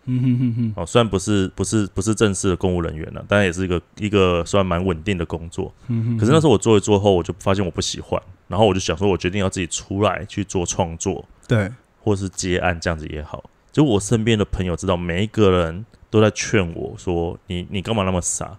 [0.07, 5.73] 嗯哼哼哼，哦，虽然不是不是不是正式的公务人员了，但也是一个一个算蛮稳定的工作。
[5.87, 11.71] 嗯哼可是那时候我做一做后，我就发现我不喜欢，然后我就想说，我决定要自己出来去做创作，对，
[12.03, 13.43] 或是接案这样子也好。
[13.73, 18.59] 结果我身边的朋友知道，每一个人都在劝我说：“你你干嘛那么傻？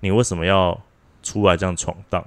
[0.00, 0.80] 你为什么要
[1.22, 2.24] 出来这样闯荡？”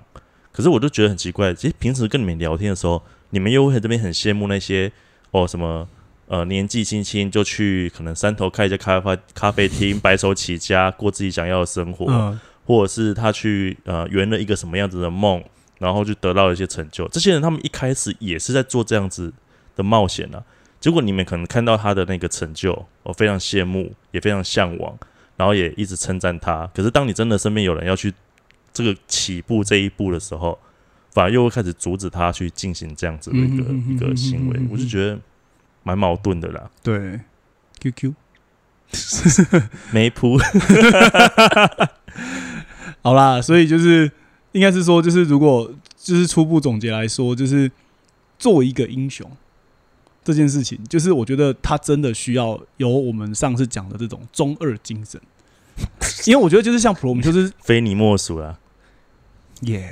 [0.54, 4.92] 可是我就觉得很奇怪，其实平时跟你们聊天的时候，你们又会这边很羡慕那些
[5.32, 5.88] 哦什么
[6.28, 15.44] 呃年纪轻轻就去可能山头开一家咖啡咖啡厅，白手起家过自己想要的生活，嗯或者是他去呃圆了一个什么样子的梦，
[15.80, 17.08] 然后就得到了一些成就。
[17.08, 19.34] 这些人他们一开始也是在做这样子
[19.76, 20.44] 的冒险啊。
[20.80, 24.98] 结果你们可能看到他的那个成就，我非常羡慕，也非常向往，
[25.36, 26.70] 然后也一直称赞他。
[26.74, 28.14] 可是当你真的身边有人要去
[28.72, 30.58] 这个起步这一步的时候，
[31.12, 35.20] 反而又开始阻止他去进行这样子的一个、一个行为我就觉得
[35.84, 36.70] 蛮矛盾的啦。
[36.84, 37.20] 对
[37.80, 38.14] ，QQ。
[39.94, 40.36] 没谱，
[43.04, 44.12] 好啦，所以就是
[44.52, 47.72] 应该是说，就是如果就是初步总结来说，就是
[48.40, 49.30] 作为一个英雄
[50.24, 55.22] 这件事情，就是我觉得他真的需要有我们上次讲的这种中二精神，
[56.26, 58.58] 因为我觉得就是像普罗米修斯非你莫属啦。
[59.62, 59.90] 耶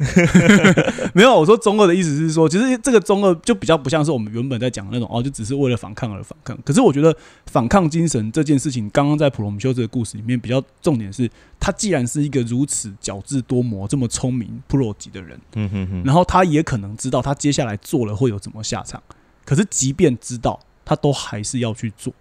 [1.14, 6.58] 没有，我说中二的意思是说，其实这个中二就比较不像是我们原本在讲的那种哦，就只是为了反抗而反抗。
[6.64, 7.14] 可是我觉得
[7.48, 19.04] 反抗精神这件事情，刚刚在普罗米修斯的故事里面，比较重点是，他既然是一个如此矫智多谋、这么聪明、pro 级的人，嗯哼哼，然后他也可能知道他接下来做了会有怎么下场，
[19.44, 22.14] 可是即便知道，他都还是要去做。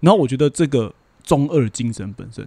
[0.00, 0.92] 然后我觉得这个
[1.22, 2.46] 中二精神本身，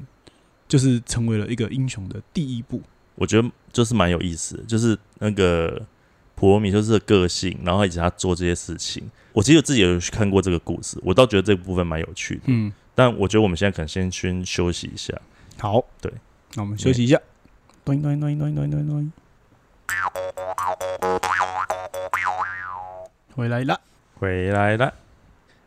[0.67, 2.79] 就是成为了一个英雄的第一步。
[3.15, 5.79] 我觉得就是蛮有意思的，就是那个
[6.33, 9.07] 普罗米修斯的个性，然后以及他做这些事情。
[9.33, 12.41] 我其实自己有去看过这个故事，我倒觉得这个部分蛮有趣的。
[12.47, 15.13] 嗯，但我觉得我们现在可能先先休息一下。
[15.59, 16.11] 好，对，
[16.55, 17.21] 那我们休息一下。
[17.85, 19.11] 咚咚咚咚咚咚咚，
[23.35, 23.79] 回来了。
[24.15, 24.91] 回来了。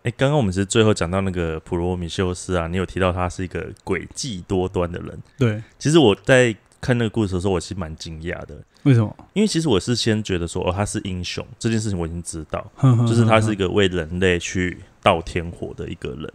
[0.03, 5.23] 哎，刚刚我们是最后讲到那个普罗米修斯啊，你有提到他是一个诡计多端的人。
[5.38, 9.16] 对，其实我在看那个故事的时候，我其实蛮惊讶的，为什么？
[9.35, 16.33] 因为其实我是先觉得说，哦，他是英雄这件事情我已经知道， 就就是他是一个为人类去倒天火的一个人，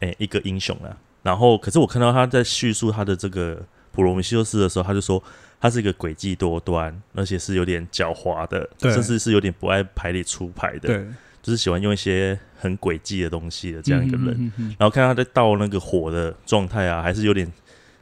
[0.00, 0.96] 哎、一个英雄啊。
[1.22, 5.22] 然后，可是我看到他在叙述他的这个普罗米修斯的时候，他就说
[5.60, 11.06] 他是一个诡计多端，而且是有点狡猾的，甚至是有点不爱牌里出牌的，对
[11.42, 14.28] 就是喜欢用一些很诡计的东西的这样一个人。
[14.28, 17.50] 嗯嗯嗯然后看他在倒那个火的状态啊，还是有点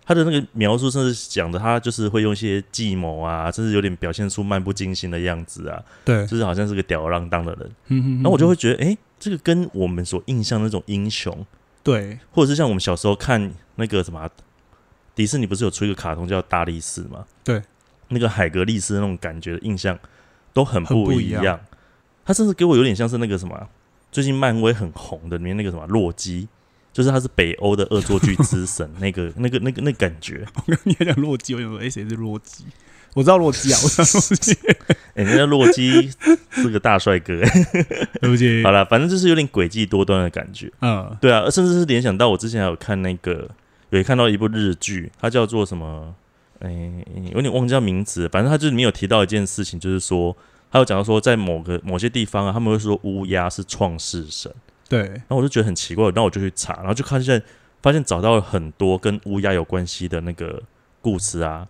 [0.09, 7.71] 他的那个描述，甚至讲的他就是会用一些计谋啊，甚至有点表现出漫不经心的样子啊，对，就是好像是个吊儿郎当的人。
[7.89, 11.45] 嗯然后我就会觉得，哎、这个跟我们所印象的那种英雄，
[11.83, 14.31] 对，或者是像我们小时候看那个什么啊
[15.15, 17.27] 迪士尼不是有出一个卡通叫大力士吗？
[17.45, 17.61] 对，
[18.09, 19.99] 那个海格力士那种感觉的印象
[20.55, 21.61] 都很很不不一一样。
[22.25, 23.69] 他甚至给我有点像是那个什么啊，
[24.11, 26.49] 最近漫威很红的里面那个什么洛基，
[26.99, 30.45] 就是他是北欧的恶作剧之神， 那个那个那个那感觉。
[30.57, 32.65] 我跟你讲洛基，我想说，哎，谁是洛基？
[33.15, 34.53] 我知道洛基啊，我知道洛基。
[35.15, 36.11] 哎、人家洛基
[36.51, 37.41] 是个大帅哥。
[38.21, 40.69] 对不起 好，了，反正就是有点诡计多端的感觉。
[40.81, 43.49] 嗯，对啊，甚至是联想到我之前还有看那个，
[43.91, 46.13] 有看到一部日剧，它叫做什么？
[46.59, 46.69] 哎、
[47.33, 50.37] 有点忘记叫名字，反正它就是没有提到一件事情，就是说，
[50.71, 54.53] 还有讲到说，在某个某些地方啊，他们会说乌鸦是创世神，
[54.89, 57.43] 对，然后我就觉得很奇怪，然后我就去查，然后就看现
[57.83, 60.63] 发现找到了很多跟乌鸦有关系的那个
[61.01, 61.67] 故事啊，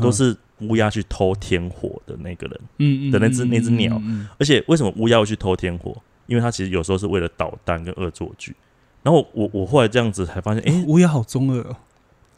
[0.00, 2.60] 都是乌鸦去偷天火的那个人。
[2.78, 5.96] 嗯嗯的那只那只鸟嗯嗯而且为什么乌鸦会去偷天火？
[6.26, 8.54] 因为它其实有时候是为了捣蛋跟恶作剧。
[9.02, 11.76] 然后我我后来这样子才发现，嗯诶乌鸦好中二哦。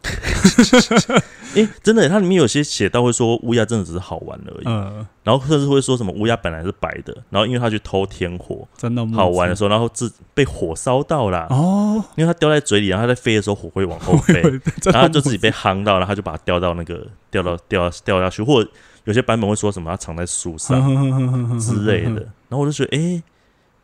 [1.54, 14.40] 诶，真的，它里面有些写到会说乌鸦真的只是好玩而已，嗯，然后甚至会说什么乌鸦本来是白的，然后因为它去偷天火，真的好玩的时候，然后自被火烧到啦，哦，因为它叼在嘴里，然后它在飞的时候火会往后飞，
[14.84, 18.70] 然后它就自己被夯到，然后它就把它叼到那个掉到掉掉下去，或者
[19.04, 22.26] 有些版本会说什么它藏在树上上 之类的。
[22.48, 23.22] 然后我就觉得，诶，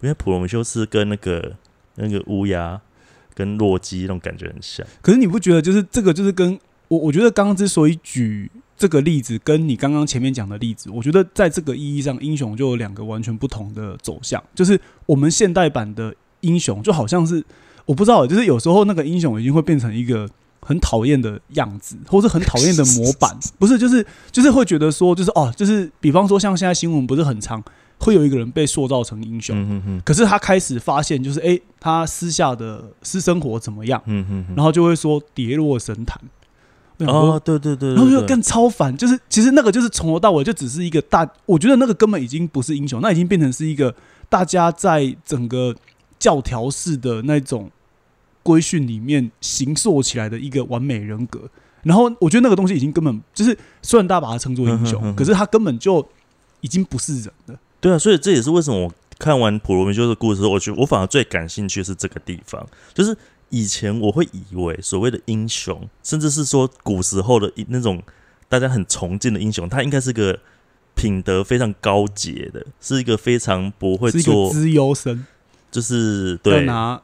[0.00, 1.52] 原来普罗米修斯跟那个
[1.96, 2.80] 那个乌鸦
[3.34, 4.86] 跟洛基那种感觉很像。
[5.02, 14.42] 可是你不觉得就是这个就是跟我我觉得刚刚之所以举这个例子，跟你刚刚前面讲的例子，我觉得在这个意义上，英雄就有两个完全不同的走向。
[14.54, 17.44] 就是我们现代版的英雄，就好像是
[17.86, 20.28] 我不知道，就是有时候那个英雄已经会变成一个
[20.60, 23.36] 很讨厌的样子，或是很讨厌的模板。
[23.58, 27.62] 不是，就是就是会觉得说，就是哦，就是比方说像现在新闻不是很长。
[28.00, 36.16] 会有一个人被塑造成英雄，嗯哼哼，可是他开始发现，就是诶，他私下的私生活怎么样，嗯哼哼，然后就会说跌落神坛。
[37.06, 43.94] 哦，对对对，然后就对对更超凡，就是其实那个就是从头到尾就只是一个大，我觉得那个根本已经不是英雄，那已经变成是一个
[44.28, 45.74] 大家在整个
[46.18, 47.70] 教条式的那种
[48.42, 51.48] 规训里面形塑起来的一个完美人格。
[51.84, 56.04] 然后我觉得那个东西已经根本就是，虽然大家把它称作英雄，嗯哼哼可是他根本就
[56.60, 57.54] 已经不是人了。
[57.80, 63.16] 对啊，所以这也是为什么我看完普罗米修的故事后，我觉得我反而最感兴趣的是这个地方，就是
[63.50, 68.02] 以前我会以为所谓的英雄，甚至是说古时候的那种
[68.48, 70.38] 大家很崇敬的英雄，他应该是个
[70.94, 75.24] 品德非常高洁的，是一个非常不会做，资优生，
[75.70, 77.00] 就是要对拿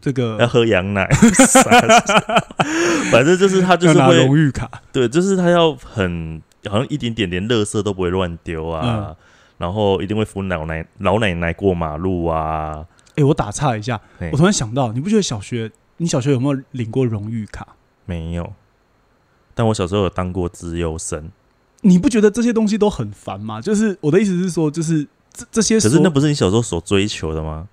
[0.00, 1.06] 这要喝羊奶，
[3.10, 9.16] 反正就是他就是会荣誉卡，对，就是他要很好像一点点连垃圾都不会乱丢啊，嗯。
[9.58, 12.86] 然后一定会扶老奶老奶奶过马路啊。
[13.18, 14.00] 哎、我打岔一下，
[14.32, 17.76] 我突然想到，你不觉得小学你小学有没有领过荣誉卡？
[18.06, 18.52] 没有，
[19.54, 21.30] 但我小时候有当过资优生，
[21.82, 23.60] 你不觉得这些东西都很烦吗？
[23.60, 27.68] 就是我的意思是说，就是这这些，可是那不是你小时候所追求的吗？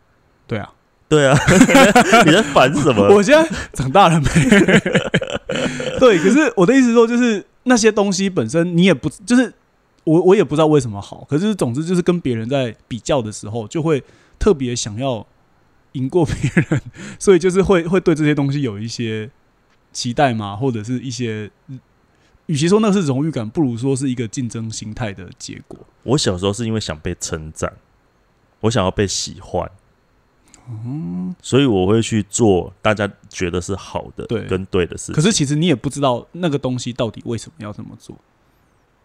[0.48, 0.72] 对啊。
[1.08, 1.38] 对啊，
[2.26, 3.08] 你在烦什么？
[3.14, 4.28] 我现在长大了没？
[6.00, 9.54] 对，可是我的意思是说，就是那些东西本身，你也不就是
[10.04, 14.04] 我我也不知道为什么好，可是总之就是跟别人在比较的时候，就会
[14.40, 15.26] 特别想要
[15.96, 16.36] 赢过别
[16.70, 16.82] 人，
[17.20, 19.30] 所以就是会会对这些东西有一些
[19.92, 21.52] 期待嘛，或者是一些。
[22.48, 25.80] 与其说那是荣誉感，不如说是一个竞争心态的结果。
[26.04, 27.74] 我小时候是因为想被称赞，
[28.60, 29.68] 我想要被喜欢，
[30.70, 35.16] 嗯所以我会去做大家觉得是好的、对跟对的事情。
[35.16, 38.16] 可是其实你也不知道那个东西到底为什么要这么做。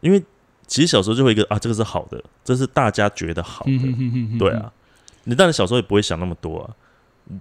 [0.03, 0.22] 因为
[0.66, 4.70] 其实小时候就会一个啊，这个是好的，这是大家觉得好的，嗯哼哼哼哼对啊。
[5.24, 6.76] 你当然小时候也不会想那么多啊，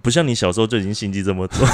[0.02, 1.66] 不像你小时候就已经心机这么重。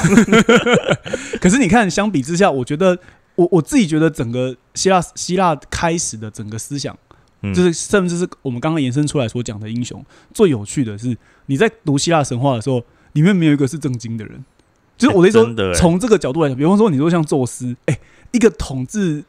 [1.41, 2.99] 可是你看，相比之下，我觉得
[3.35, 6.97] 我我自己觉得整个希腊希腊开始的整个思想，
[7.43, 14.45] 嗯就是甚至是我们刚刚延伸出来所讲的英雄，最有趣的是你在读希腊神话的时候，里面没有一个是正经的人。
[14.97, 17.99] 就是我的意思说，从这个角度来讲，比方说你说像宙斯，哎、
[18.33, 19.23] 一个统治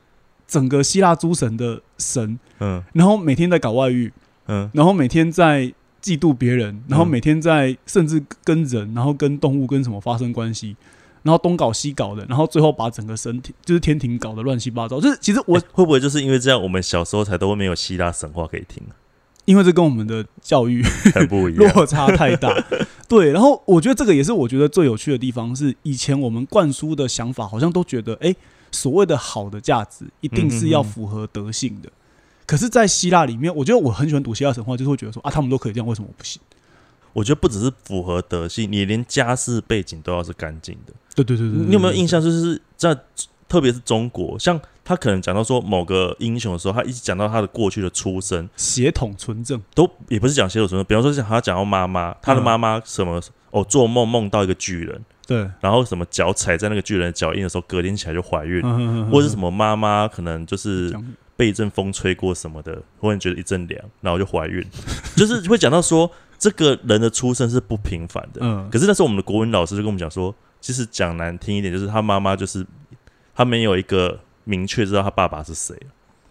[0.48, 4.14] 整个希腊诸神的神，嗯然后每天在搞外遇，
[4.46, 5.74] 嗯，然后每天在
[6.08, 10.76] 嫉妒别人，然后嗯每天在甚至跟人，然后跟动物跟什么发生关系，
[11.24, 15.02] 然后东搞西搞的，然后最后把整个身体就是天庭搞得乱七八糟。
[15.02, 18.96] 就是其实我、欸会不会就是因为这样，我们小时候才都会没有希腊神话可以听啊，
[19.44, 20.82] 因为这跟我们的教育
[21.14, 21.74] 很不一样。
[21.74, 22.50] 落差太大，
[23.10, 23.32] 对。
[23.32, 28.34] 然后我觉得这个也是我觉得最有趣的地方，是以前我们灌输的想法，好像都觉得，哎、
[28.72, 31.90] 所谓的好的价值，一定是要符合德性的。
[32.48, 36.42] 可是，在希腊里面，我觉得我很喜欢读希腊神话，就是会觉得说啊，他们都可以这样，为什么我不行？
[37.14, 40.94] 我觉得不只是符合德性，你连家世背景都要是干净的。
[41.14, 42.22] 对对对对你有没有印象？
[42.22, 42.98] 就是在
[43.50, 61.04] 特别是中国，像他可能讲到说某个英雄的时候，他一直讲到他的过去的出身，血统纯正，都也不是讲血统纯正比方说像他讲到妈妈，他的嗯妈妈什么、哦做梦梦到一个巨人，对，然后什么脚踩在那个巨人的脚印的时候，隔天起来就怀孕，嗯或者是什么妈妈可能就是讲
[61.38, 64.66] 被一阵风吹过什么的，忽然觉得一阵凉，然后就怀孕，
[65.16, 68.42] 就是会讲到说这个人的出生是不平凡的。
[68.42, 72.66] 嗯，可是那时候我们的国文老师就跟我们讲说，其实讲难听一点，就是他妈妈就是
[73.36, 75.76] 他没有一个明确知道他爸爸是谁，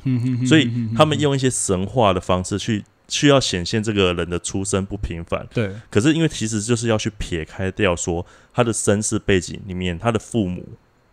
[0.03, 5.47] 嗯所以他们用一些神话的方式去需要显现这个人的出身不平凡。
[5.55, 10.67] 对可是因为其实就是要去撇开掉说他的身世背景里面，他的父母，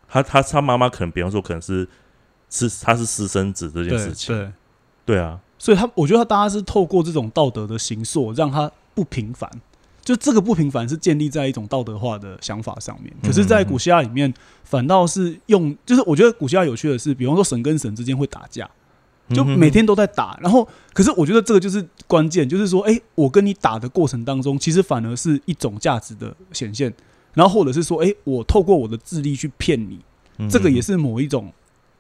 [0.08, 1.88] 他他他妈妈可能比方说可能是
[2.54, 4.52] 是他是私生子这件事情，对，
[5.06, 9.50] 对啊，所以他我觉得他大家是透过这种道德的形塑，让他不平凡。
[10.06, 14.32] 就这个不平凡是建立在一种道德化的想法上面，可是，在古希腊里面，
[14.66, 18.70] 反倒是用，就是我觉得古希腊有趣的是，比方说神跟神之间会打架，
[19.30, 20.38] 就每天都在打。
[20.44, 26.94] 然后，可是我觉得这个就是关键，就是说，哎、我跟你打的过程当中，其实反而是一种价值的显现。
[27.34, 30.02] 然后，或者是说，哎、我透过我的智力去骗你，
[30.38, 31.50] 嗯这个也是某一种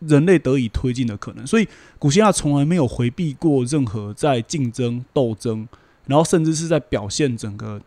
[0.08, 1.46] 人类得以推进的可能。
[1.46, 1.68] 所以，
[2.00, 5.68] 古希腊从来没有回避过任何在竞争、斗争，
[6.08, 7.82] 然后甚至是在表现整个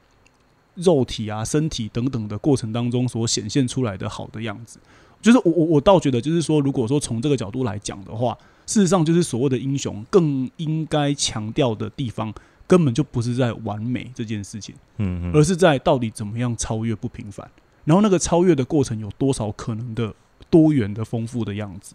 [0.75, 4.79] 肉体啊、身体等等的过程当中所显现出来的好的样子。
[5.23, 8.37] 就是我我我倒觉得，就是说，如果说从这个角度来讲的话，
[8.67, 12.33] 事实上就是所谓的英雄更应该强调的地方，
[12.67, 14.75] 根本就不是在完美这件事情。
[14.99, 17.49] 嗯而是在到底怎么样超越不平凡，
[17.85, 20.15] 然后那个超越的过程有多少可能的
[20.51, 21.95] 多元的丰富的样子。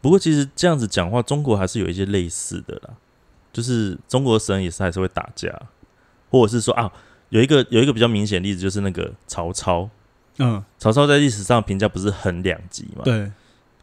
[0.00, 2.90] 不过其实这样子讲话，中国还是有一些类似的啦。
[3.52, 5.48] 就是中国神也是还是会打架，
[6.28, 6.92] 或者是说啊，
[7.28, 9.88] 有一个有一个比较明显的例子，就是那个曹操。
[10.38, 13.04] 嗯，曹操在历史上评价不是很两极嘛？。
[13.04, 13.30] 对，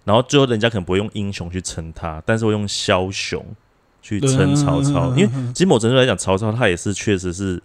[0.04, 3.46] 然后最后人家可能不会用英雄去称他，但是会用枭雄
[4.02, 7.64] 去称曹操，因为为其实某程度来讲，曹操他也是确实是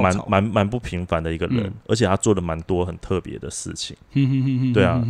[0.00, 3.96] 蛮蛮蛮不平凡的一个人，嗯而且他做了蛮多很特别的事情，
[4.72, 5.04] 对啊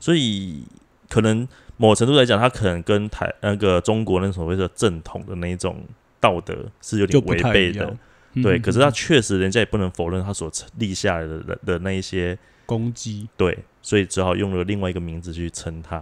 [0.00, 0.62] 所以
[1.08, 5.82] 可能某程度来讲，他可能跟台那个中国那所谓的正统的那一种
[6.20, 7.96] 道德是有点违背的，。
[8.42, 8.58] 对。
[8.58, 15.98] 嗯可是他确实，人家也不能否认他所立下来的的的那一些攻击，对，所以只好用了另外一个名字去称他。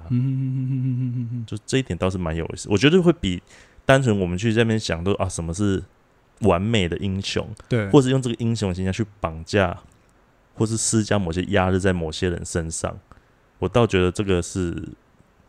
[1.46, 3.42] 就这一点倒是蛮有意思，我觉得会比
[3.86, 5.82] 单纯我们去这边想都啊什么是
[6.40, 9.78] 完美的英雄，对，或是用这个英雄形象去绑架，
[10.54, 12.96] 或是施加某些压力在某些人身上，
[13.58, 14.88] 我倒觉得这个是，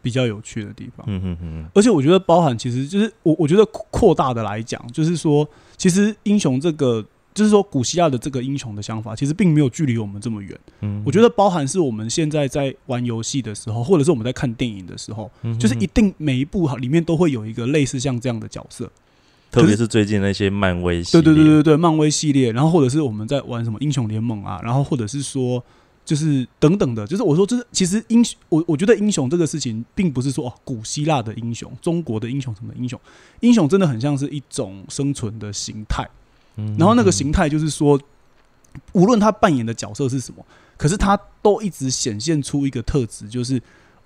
[0.02, 1.06] 比较有趣的地方。
[1.10, 10.58] 嗯嗯嗯，而且我觉得包含其实就是我我觉得扩扩大的来讲，就是说，其实英雄这个，就是说古希腊的这个英雄的想法，其实并没有距离我们这么远。
[10.82, 18.90] 嗯我觉得包含是我们现在在玩游戏的时候，或者是我们在看电影的时候，得就是一定每一部里面都会有一个类似像这样的角色。
[19.52, 25.64] 特别是最近那些漫威系列，对对对对对，漫威系列，然后或者是我们在玩什么英雄联盟啊，然后或者是说
[26.06, 33.00] 就是等等的，就是我说就是其实英雄，我我觉得英雄这个事情，并不是说哦古希腊的英雄、中国的英雄什么英雄，
[33.39, 36.08] 英雄真的很像是一种生存的形态，
[36.56, 36.76] 嗯。
[36.78, 38.00] 然后那个形态就是说，
[38.93, 40.45] 无论他扮演的角色是什么，
[40.78, 43.62] 可是他都一直显现出一个特质，就是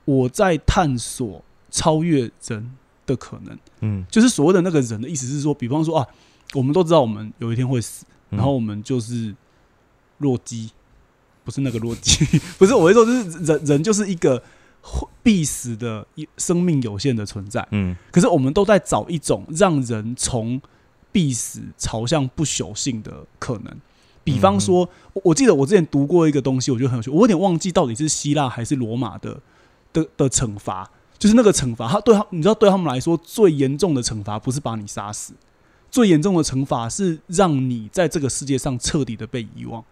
[0.05, 2.71] 我在探索超越人
[3.05, 3.57] 的可能。
[3.81, 6.07] 嗯，就是所谓的那个人的意思是说，比方说啊，
[6.53, 9.35] 我们都知道我们有一天会死，嗯然后我们就是
[10.17, 10.69] 弱鸡，
[11.43, 12.25] 不是那个弱鸡，
[12.57, 14.41] 不是我会说，就是人人就是一个
[14.81, 17.67] 会必死的一生命有限的存在。
[17.71, 20.61] 嗯可是我们都在找一种让人从
[21.11, 23.75] 必死朝向不朽性的可能。
[24.23, 29.41] 比方说，我我记得我之前读过一个东西，我觉得很有趣，我有点忘记到底是希腊还是罗马的
[29.91, 35.33] 的的惩罚，就是那个惩罚，他对他，你知道，对他们来说最严重的惩罚不是把你杀死，
[35.89, 39.83] 最严重的惩罚是让你在这个世界上彻底的被遗忘。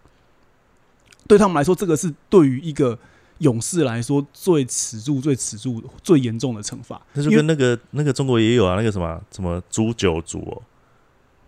[1.26, 2.98] 对他们来说，这个是对于一个
[3.38, 7.00] 勇士来说最耻辱、最耻辱、最严重的惩罚。
[7.14, 10.62] 那就因为跟那个那个中国也有啊，那个什么什么诛九族哦。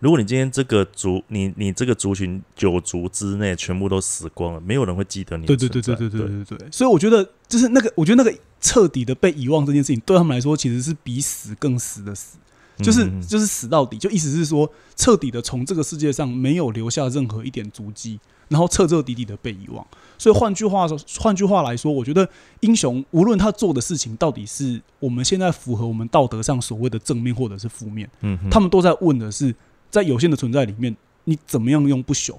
[0.01, 5.81] 如果你今天这个族，你你这个族群九族之内全部都死光了，没有人会记得你的对对。
[5.81, 12.39] 对对对对对，所以我觉得就是那个，我觉得那个彻底的被遗忘这件事情，对他们来说其实是比死更死的死，
[12.79, 19.87] 就是就是死到底，就意思是说彻底的从这个世界上没有留下任何一点足迹，然后彻彻底底的被遗忘。
[20.17, 22.27] 所以换句话说，换句话来说，我觉得
[22.61, 29.55] 英雄无论他做的事情到底是我们现在符合我们道德上所谓的正面或者是负面，嗯他们都在问的是，
[29.91, 32.37] 在有限的存在里面，你怎么样用不朽？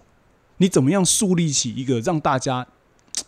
[0.57, 2.65] 你怎么样树立起一个让大家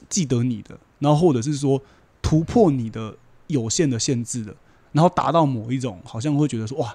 [0.09, 1.79] 记得你的，然后或者是说
[2.27, 3.15] 突破你的
[3.47, 4.53] 有限的限制的，
[4.91, 6.93] 然后达到某一种好像会觉得说哇，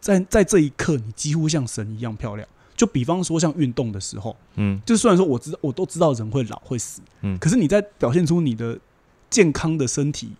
[0.00, 2.48] 在在这一刻你几乎像神一样漂亮。
[2.74, 8.78] 就比方说像运动的时候，嗯就虽然说我知道我都知道人会老会死，嗯可是你在表现出你的
[9.28, 10.32] 健康的身体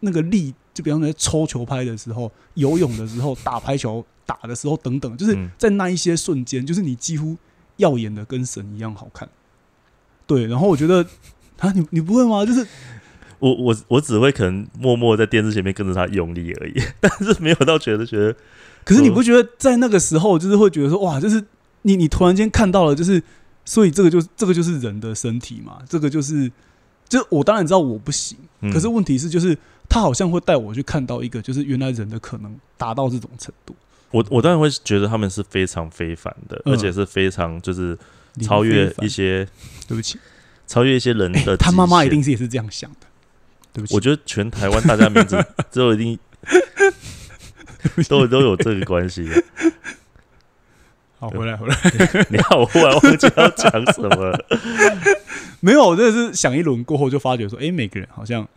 [0.00, 7.36] 那个力，就比方说在抽球拍的时候、游泳的时候、打排球打的时候等等，就是嗯在那一些瞬间，就是你几乎
[7.76, 9.28] 耀眼的跟神一样好看。
[10.26, 11.06] 对，然后我觉得
[11.58, 12.44] 啊，你你不会吗？
[12.46, 12.66] 就是
[13.46, 18.34] 我我我只会可能默默在电视前面跟着他用力而已，但是没有到觉得觉得
[18.84, 21.44] 可是你不觉得在那个时候，就是会觉得说，哇，就是
[21.82, 23.22] 你你突然间看到了，就是
[23.64, 26.50] 所以这个就是这个就是人的身体嘛，这个就是，
[27.08, 29.56] 就我当然知道我不行，嗯可是问题是就是
[29.88, 33.74] 他好像会带我去看到一个，就是原来人的可能达到这种程度，
[34.10, 37.96] 我我当然会觉得他们是非常非凡的，嗯而且是非常就是
[38.40, 39.46] 超越一些
[39.88, 40.18] 对不起，
[40.66, 42.22] 超越一些人哎的、他妈妈一定。
[42.22, 43.05] 是也是这样想的，
[43.76, 45.36] 对不起，我觉得全台湾大家名字
[45.70, 46.18] 都一定
[48.08, 49.28] 都都有这个关系。
[51.18, 51.76] 好回来回来，
[52.30, 54.46] 你看我忽然忘记要讲什么了。
[55.60, 58.48] 没有，我真的是想一轮过后就发觉说，哎、每个人好像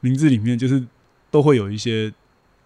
[0.00, 0.82] 名字里面就是
[1.30, 2.12] 都会有一些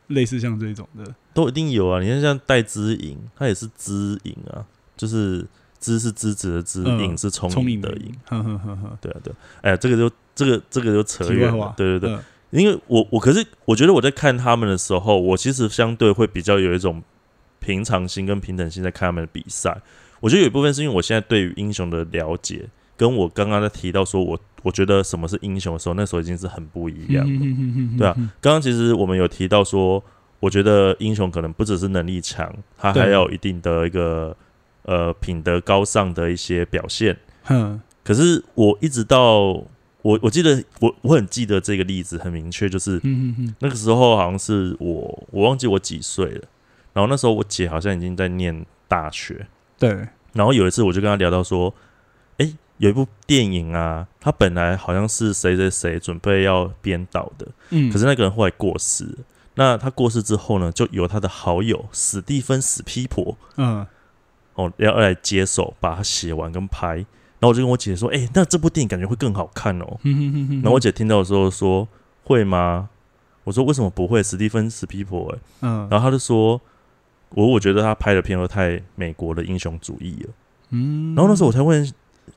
[0.06, 2.00] 类似像这种的，都一定有啊！
[2.00, 4.64] 你看像戴之颖，他也是知颖啊，
[4.96, 5.46] 就是
[5.84, 12.20] 知是知子的知，嗯颖是聪聪明的颖。，呵呵呵呵，对啊，对啊，哎呀，这个就这个这个就扯远了。，对对对，嗯
[12.50, 17.02] 因为我我可是我觉得我在看他们的时候，我其实相对会比较有一种
[17.58, 19.76] 平常心跟平等心在看他们的比赛。
[20.20, 27.32] 我觉得有一部分是因为我现在对于英雄的了解，跟我刚刚在提到说我我觉得什么是英雄的时候，那时候已经是很不一样了。
[27.32, 30.00] 嗯对啊刚刚其实我们有提到说，
[30.38, 34.36] 我觉得英雄可能不只是能力强，他还要有一定的一个
[34.84, 37.16] 呃品德高尚的一些表现。
[37.42, 39.42] 哼，可是我一直到
[40.02, 46.42] 我我记得我我很记得这个例子很明确，就是嗯嗯嗯，那个时候好像是我我忘记我几岁了，
[46.92, 49.46] 然后那时候我姐好像已经在念大学，
[49.78, 51.74] 对，然后有一次我就跟她聊到说，
[52.38, 59.06] 诶，有一部电影啊，它本来好像是谁谁谁准备要编导的，嗯，可是那个人后来过世。
[59.56, 63.86] 那他过世之后呢，就由他的好友史蒂芬史皮婆嗯
[64.54, 66.96] 哦要要来接手把它写完跟拍。
[67.40, 69.98] 然后我就跟我姐说：“诶，那这部电影感觉会更好看哦。
[70.04, 71.86] 嗯然后我姐听到的时候说
[72.24, 72.88] ：“会吗？”
[73.44, 76.58] 我说：“为什么不会？”史蒂芬史皮婆诶，嗯，然后他就说
[77.30, 80.30] ：“我我觉得他拍的片都太美国的英雄主义了。”
[80.70, 81.84] 嗯，然后那时候我才问，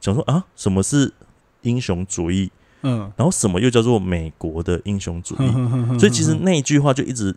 [0.02, 1.14] 想说啊，什么是
[1.62, 2.52] 英雄主义？
[2.82, 5.38] 嗯，然后什么又叫做美国的英雄主义？
[5.56, 7.34] 嗯所以其实那一句话就一直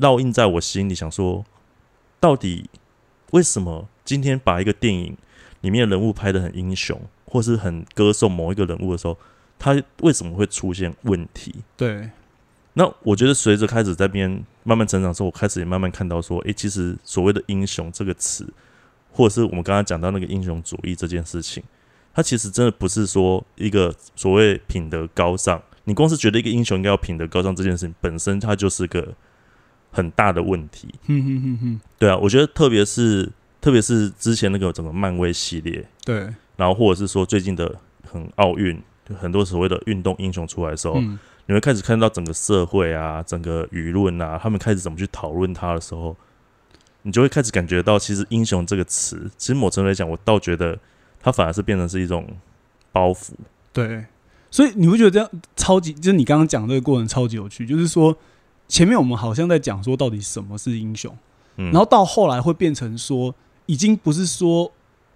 [0.00, 1.44] 烙印在我心里，想说，
[2.18, 2.68] 到底
[3.30, 5.14] 为什么今天把一个电影
[5.60, 9.18] 里面的人物拍的很英雄，或是很歌颂某一个人物的时候，
[9.58, 11.54] 他为什么会出现问题？
[11.76, 12.08] 对，
[12.74, 18.46] 那我觉得随着开始在边慢慢成长之后，我开始也慢慢看到说，诶，其实所谓的英雄这个词，
[19.12, 21.62] 或者是我们刚刚讲到那个英雄主义这件事情，
[22.14, 29.14] 它其实真的不是说一个所谓品德高尚，你光是觉得一个英雄应该要品德高尚这件事情本身，它就是个
[29.90, 30.94] 很大的问题。
[31.98, 33.32] 对啊，我觉得特别是
[33.66, 37.74] 特别是之前那个整个漫威系列，对，然后或者是说最近的
[38.08, 41.18] 很奥运，就很多所谓的运动英雄出来的时候，嗯。
[41.48, 46.16] 你会开始看到整个社会啊，整个舆论啊，他们开始怎么去讨论它的时候，
[47.02, 50.78] 你就会开始感觉到，其实“英雄”这个词，其实某程度来讲，我倒觉得
[51.20, 52.26] 它反而是变成是一种
[52.90, 53.30] 包袱。
[53.72, 54.06] 对，
[54.50, 58.16] 所以你会觉得这样超级，就是你刚刚讲这个过程超级有趣，就是说
[58.66, 61.16] 前面我们好像在讲说到底什么是英雄，
[61.58, 63.32] 嗯，然后到后来会变成说，
[63.66, 64.70] 已经不是说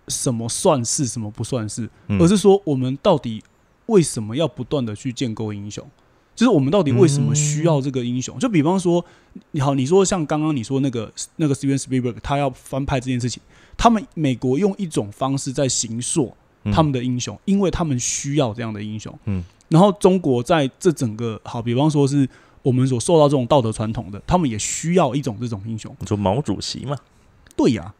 [0.09, 3.42] 什么算是什么不算是，嗯而是说我们到底
[3.86, 5.84] 为什么要不断的去建构英雄？
[6.34, 8.38] 就是我们到底为什么需要这个英雄？
[8.38, 9.05] 就比方说，
[9.51, 13.42] 你好，你说像刚刚你说那个那个 Steven Spielberg 他要翻拍这件事情，
[13.76, 16.34] 他们美国用一种方式在形塑
[16.64, 19.16] 嗯他们的英雄，因为他们需要这样的英雄。
[19.26, 22.26] 嗯，然后中国在这整个好，比方说是
[22.62, 25.94] 我们所受到这种道德传统的，他们也需要一种这种英雄。
[25.98, 26.96] 你说毛主席嘛，
[27.61, 27.95] 对呀、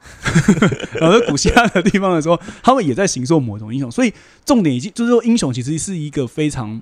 [0.99, 4.11] 然后在古希腊的地方的时候，他们也在行受某种英雄，所以
[4.43, 6.81] 重点已经就是说，英雄其实是一个非常，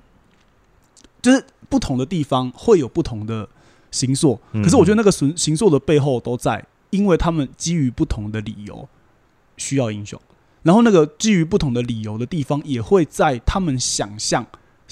[1.21, 3.49] 就是不同的地方会有不同的
[3.91, 4.63] 行塑，嗯。
[4.63, 8.87] 可是我觉得那个行行塑的背后都在，因为他们基于不同的理由
[9.57, 10.17] 需要英雄，
[10.63, 14.47] 然后那个基于不同的理由的地方，也会在他们想象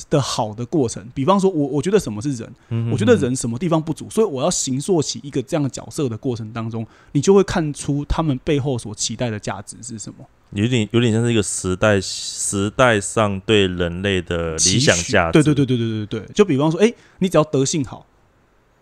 [0.10, 2.54] 的好的过程，比方说我我觉得什么是人。
[2.70, 10.26] 嗯我觉得人什么地方不足，所以我要形塑起一个这样的角色的过程当中，你就会看出他们背后所期待的价值是什么。
[10.52, 15.34] 有点有点像是一个时代时代上对人类的理想价值。
[15.34, 18.06] 对对对对对对对，就比方说，哎、你只要德性好，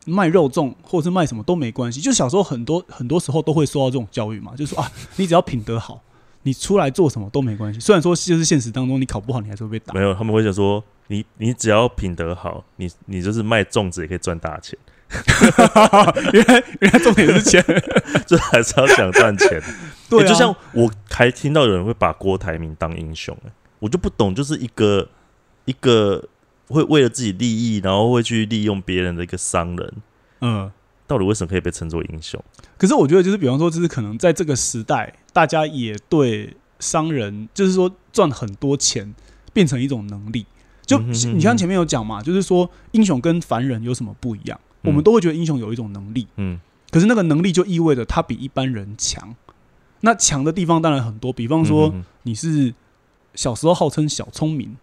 [0.05, 1.99] 卖肉粽或者是卖什么都没关系。
[1.99, 6.03] 就小时候很多很多时候都会受到这种教育嘛，就是说啊，你只要品德好，
[6.45, 7.79] 你出来做什么都没关系。
[7.79, 10.01] 虽然说就是现实当中你考不好，你还是会被打没。
[10.01, 14.77] 有，他们会想说，你你只要品德好，你你就是卖粽子也可以赚大钱，
[16.33, 17.65] 原来原来重点是钱，
[18.27, 19.59] 这还是要想赚钱。
[20.07, 25.09] 对、啊欸就像我还听到有人会把郭台铭当英雄、欸，我就不懂，就是一个
[25.65, 26.23] 一个
[26.67, 29.93] 会为了自己利益，然后会去利用别人的一个商人，
[30.41, 30.71] 嗯。
[31.07, 32.43] 到底为什么可以被称作英雄？
[32.79, 39.13] 可是我觉得，就是比方说，就是可能在这个时代，大家也对商人，就是说赚很多钱
[39.51, 40.45] 变成一种能力。
[40.85, 44.57] 就你像前面有讲嘛，就是说英雄跟凡人有什么不一样？
[44.83, 44.87] 嗯。
[44.87, 46.57] 我们都会觉得英雄有一种能力，嗯。
[46.89, 49.35] 可是那个能力就意味着他比一般人强。
[49.99, 52.73] 那强的地方当然很多，比方说嗯你是
[53.33, 54.77] 小时候号称小聪明、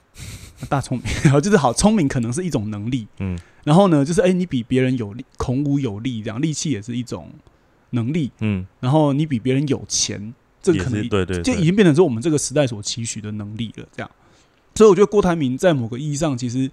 [0.70, 3.38] 大聪明，然 后就是好聪明可能是一种能力，嗯。
[3.64, 7.30] 然后呢，就是哎、你比别人有力，孔武有力，这样力气也是一种
[7.92, 8.30] 能力。
[8.40, 13.86] 嗯，然后你比别人有钱，这个也可能对对对，就已经变成是我们这个时代所期许的能力了。
[13.96, 14.10] 这样，
[14.74, 16.70] 所以我觉得郭台铭在某个意义上，其实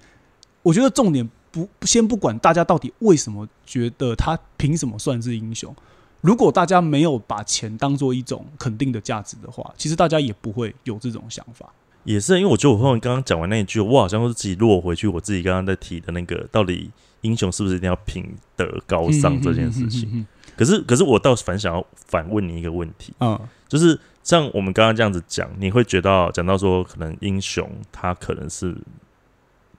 [0.61, 5.74] 我觉得重点不先不管大家到底为什么觉得他凭什么算是英雄。
[6.22, 11.72] 如果大家没有把钱当做一种肯定的价值的话，其实大家也不会有这种想法。
[12.03, 16.89] 也是因为我觉得我后面刚刚讲完那一句，我好像是自己落回去我自己刚刚在提的那个，到底
[17.22, 20.26] 英雄是不是一定要品德高尚这件事情？
[20.66, 28.76] 情，可是可是我倒反想要反问你一个问题，嗯就是像我们刚刚这样子讲，你会觉得讲到说，可能英雄他可能是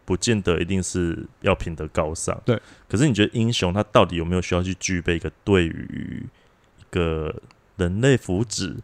[0.05, 2.41] 不见得一定是要品德高尚。
[2.45, 6.25] 对，可是你觉得英雄他到底有没有需要去具备一个对于
[6.79, 7.35] 一个
[7.77, 8.77] 人类福祉，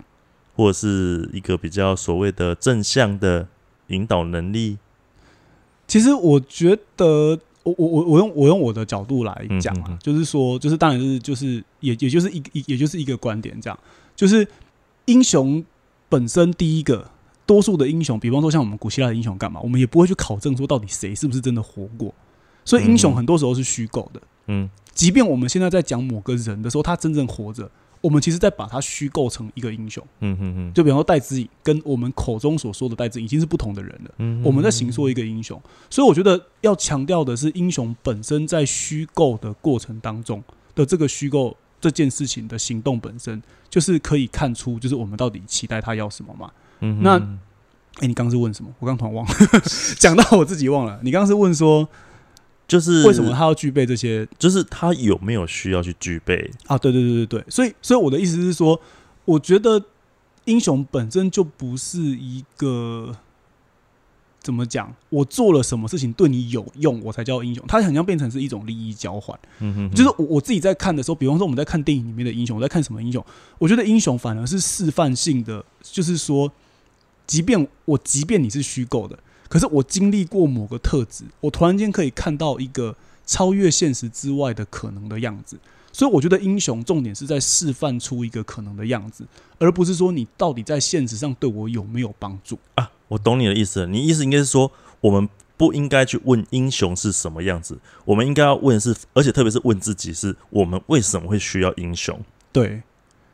[0.54, 3.46] 或者是一个比较所谓的正向的
[3.88, 4.78] 引导能力？
[5.86, 9.98] 其实我觉得，我我我我用我用我的角度来讲啊，嗯嗯嗯。
[9.98, 13.76] 就是说，就是当然是就是也也就是一一也就是一个观点，这样。
[14.14, 14.46] 就是
[15.06, 15.64] 英雄
[16.08, 17.10] 本身第一个，
[17.44, 22.14] 多数的英雄，比方说像我们古希腊的英雄干嘛，我们也不会去考证说到底谁是不是真的活过，
[22.64, 24.22] 所以英雄很多时候是虚构的。
[24.46, 24.70] 嗯。
[24.94, 27.70] 即便我们现在在讲某个人的时候，他真正活着，
[28.00, 30.04] 我们其实在把它虚构成一个英雄。
[30.20, 34.10] 嗯嗯嗯，就比方说戴之颖，跟我们口中所说的戴之颖已经是不同的人了。
[34.18, 40.42] 嗯我们在形塑一个英雄，所以我觉得要强调的是，英雄本身在虚构的过程当中
[40.74, 46.50] 的这个虚构这件事情的行动本身，就是可以看出，就是我们到底期待他要什么嘛。
[46.80, 47.18] 嗯那
[47.98, 48.70] 哎、你刚刚是问什么？
[48.78, 49.32] 我刚突然忘了，
[49.98, 51.00] 讲到我自己忘了。
[51.02, 51.88] 你刚刚是问说，
[52.68, 56.50] 就是为什么他要具备这些就是他有没有需要去具备？
[56.66, 56.76] 啊？
[56.76, 58.80] 对对对对对，所以所以我的意思是说，
[59.24, 59.82] 我觉得
[60.46, 63.16] 英雄本身就不是一个
[64.40, 67.64] 怎么讲，我做了什么事情对你有用，我才叫英雄。
[67.66, 69.38] 它很像变成是一种利益交换。
[69.58, 73.24] 嗯哼就是我我自己在看的时候，比方说我们在看电影里面的英雄，我在看什么英雄？
[73.58, 76.52] 我觉得英雄反而是示范性的，就是说，
[77.26, 79.18] 即便我即便你是虚构的，
[79.48, 85.58] 可是我经历过某个特质，我突然间可以看到一个超越现实之外的可能的样子。
[85.92, 89.26] 所以我觉得英雄重点是在示范出一个可能的样子，
[89.58, 92.58] 而不是说你到底在现实上对我有没有帮助。
[92.74, 93.86] 啊，我懂你的意思了。
[93.86, 94.70] 你意思应该是说，
[95.00, 95.26] 我们
[95.56, 102.20] 不应该去问英雄是什么样子，我们应该要问是，而且特别是问自己，是我们为什么会需要英雄？
[102.52, 102.82] 对，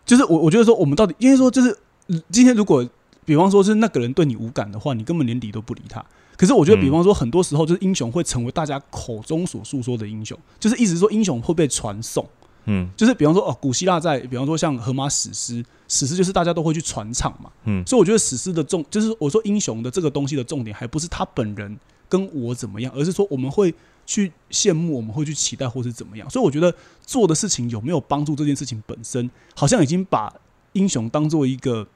[0.07, 2.89] 就是我我觉得说我们到底，应该说就是嗯今天如果
[3.25, 6.05] 比方说是那个人对你无感的话，你根本连理都不理他。
[6.37, 12.27] 可是我觉得，比方说很多时候就是英雄会成为大家口中所诉说的英雄，就是一直说英雄会被传颂，
[12.65, 12.89] 嗯。
[12.97, 17.87] 就是比方说哦，古希腊在比方说像荷马史诗，史诗就是大家都会去传唱嘛，嗯。
[17.87, 23.73] 所以我觉得史诗的重，就是我说英雄的这个东西的重点，还不是他本人跟我怎么样，而是说我们会
[24.05, 26.29] 去羡慕，我们会去期待，或是怎么样。
[26.29, 26.75] 所以我觉得
[27.07, 30.33] 做的事情有没有帮助这件事情本身，好像已经把
[30.73, 31.87] 英雄当做一个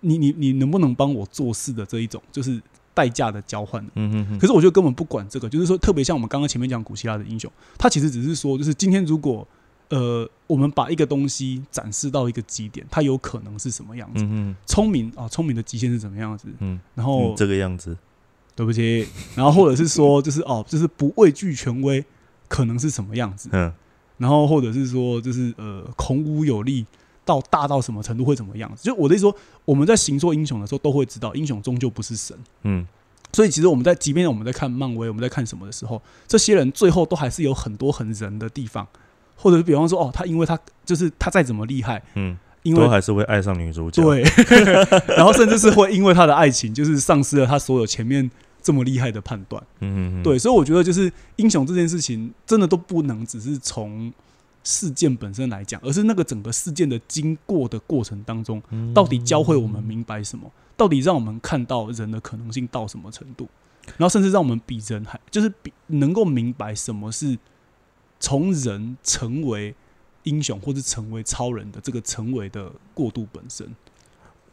[0.00, 2.60] 你你你能不能帮我做事的这一种，就是
[2.94, 4.26] 代价的交换嗯。
[4.30, 9.46] 嗯可是我觉得根本不管这个，就是说，特别像我们刚刚前面讲古希腊的英雄，他其实只是说，就是今天如果
[9.88, 14.24] 呃，我们把一个东西展示到一个极点，它有可能是什么样子？
[14.64, 16.46] 聪明啊，聪明的极限是怎么样子？
[16.60, 17.96] 嗯，然后嗯这个样子，
[18.54, 22.04] 对不起，然后或者是说，就是哦，就是不畏惧权威，
[22.46, 23.48] 可能是什么样子？
[23.52, 23.72] 嗯
[24.18, 26.84] 然后或者是说，就是呃，孔武有力
[27.30, 28.82] 到大到什么程度会怎么样子？
[28.82, 32.36] 就我的意思说，我们在行做英雄的时候，都会知道，英雄终究不是神。
[32.64, 32.84] 嗯
[33.32, 38.84] 所以其实我们在，即便我们在看漫威，我们在看什么的时候，这些人最后都还是有很多很人的地方，
[39.36, 44.02] 或者是比方说，哦，他因为他就是他再怎么厉害，嗯，因为都还是会爱上女主角。
[44.02, 44.24] 对，
[45.16, 48.28] 然后甚至是会因为他的爱情，就是丧失了他所有前面
[48.60, 49.62] 这么厉害的判断。
[49.78, 54.12] 嗯嗯，对，所以我觉得就是英雄这件事情，真的都不能只是从
[54.62, 60.50] 事件本身来讲，而是那个整个事件的经过的过程当中，嗯到底教会我们明白什么？
[60.76, 63.48] 到底让我们看到人的可能性到什么程度？
[63.96, 67.36] 然后甚至让我们比人还就是比能够明白什么是
[68.20, 69.74] 从人成为
[70.24, 73.74] 英雄或者成为超人的这个成为的过渡本身。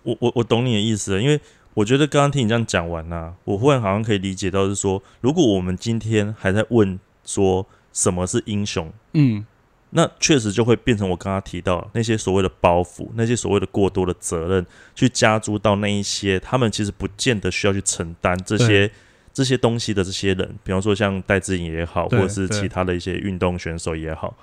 [0.03, 1.39] 我我我懂你的意思了，因为
[1.73, 9.45] 我觉得刚刚听你这样讲完呐、我忽然好像可以理解到是说，如果我们今天还在问说什么是英雄，嗯，
[9.91, 18.91] 那确实就会变成我刚刚提到那些所谓的包袱，那些所谓的过多的责任，去加诸到那一些他们其实不见得需要去承担这些
[19.33, 24.35] 这些东西的这些人，比方说像戴志颖也好，或者是其他的一些运动选手也好，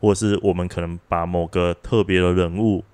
[0.00, 2.84] 或者是我们可能把某个特别的人物，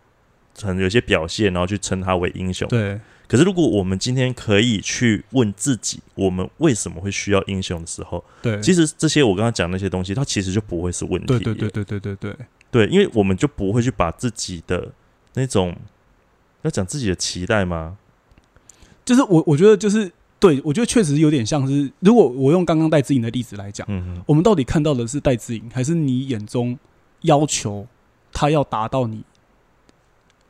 [0.60, 2.68] 可能有些表现，然后去称他为英雄。
[2.68, 11.26] 对，可是如果我们今天可以去问自己，我们为什么会需要英雄的时候，对，其实这些我刚刚讲那些东西，它其实就不会是问题。
[11.26, 12.36] 对对对对对对对，
[12.70, 14.92] 对，因为我们就不会去把自己的
[15.34, 15.74] 那种
[16.62, 17.96] 要讲自己的期待吗？
[19.04, 26.78] 就是我我觉得就是对我觉得确实有点像是，如果我用刚刚戴志颖的例子来讲，嗯哼，我们到底看到的是戴志颖，还是你眼中
[27.22, 27.86] 要求
[28.32, 29.24] 他要达到你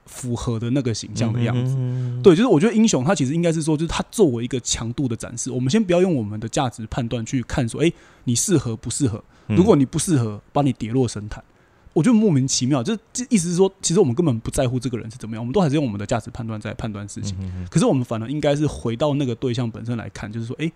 [0.07, 1.72] 符合的那个形象的样子？
[1.74, 7.92] 子，对，就是我觉得英雄他其实应该是说，就是他作为一个强度的展示，我们先不要用我们的价值判断去看说，哎、
[8.24, 9.22] 你适合不适合？
[9.48, 11.44] 嗯如果你不适合，把你跌落神坛，
[11.92, 12.82] 我觉得莫名其妙。
[12.82, 17.36] 就是这意思是说，其实我们根本不在乎这个人是怎么样，我们都还是用我们的价值判断在判断事情。
[17.70, 20.72] 可是我们反而应该是回到那个对象本身来看，就是说，哎、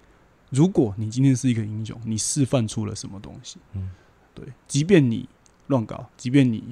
[0.51, 3.57] 如果你今天是一个英雄，你示范出了什么东西？
[3.75, 3.91] 嗯
[4.35, 5.27] 对，即便你
[5.69, 6.63] 乱搞，即便你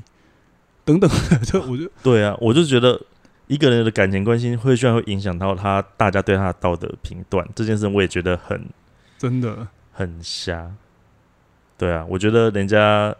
[0.86, 1.10] 等等，
[1.44, 2.98] 就我就 对啊，我就觉得
[3.48, 8.64] 一个人的感情关系会居然会影响到他大家对他的道德评断，这件事我也觉得很
[9.18, 10.70] 真的很瞎。
[11.76, 13.14] 对啊，我觉得人家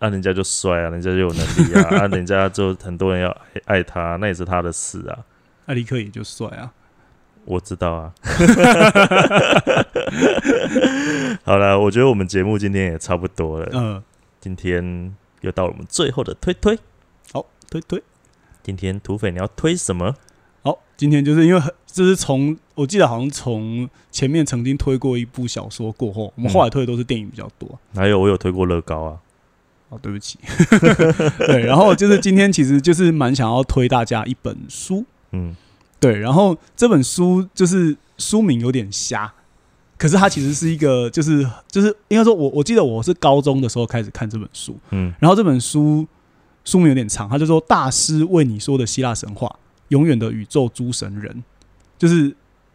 [0.00, 5.24] 啊，人家就帅啊，人家就有能力啊， 啊，人家就很多人要爱爱他，那也是他的事啊。
[5.66, 6.72] 艾利克也就帅啊。
[7.44, 8.12] 我知道啊。
[11.44, 13.68] 好了，我觉得我们节目今天也差不多了。
[13.72, 14.02] 嗯，
[14.40, 16.78] 今天又到了我们最后的推推。
[17.68, 18.02] 好，推推。
[18.62, 20.14] 今天土匪你要推什么？
[20.62, 27.78] 好，今天就是因为很，就是从我记得好像从前面曾经推过一部小说过后，我们后来推的都是电影比较多。
[27.94, 29.18] 还有我有推过乐高啊。
[29.90, 30.38] 哦，对不起。
[31.46, 35.04] 对，然后就是今天其实就是蛮想要推大家一本书。
[35.32, 35.54] 嗯
[36.00, 39.32] 对，然后这本书就是书名有点瞎，
[39.96, 46.06] 可是它其实是一个，就是就是应该说我我记得我是高中的时候开始看这本书，嗯然后这本书
[46.68, 49.50] 书名有点长，他就说大师为你说的希腊神话，
[49.88, 51.42] 永远的宇宙诸神人，
[51.96, 52.34] 就是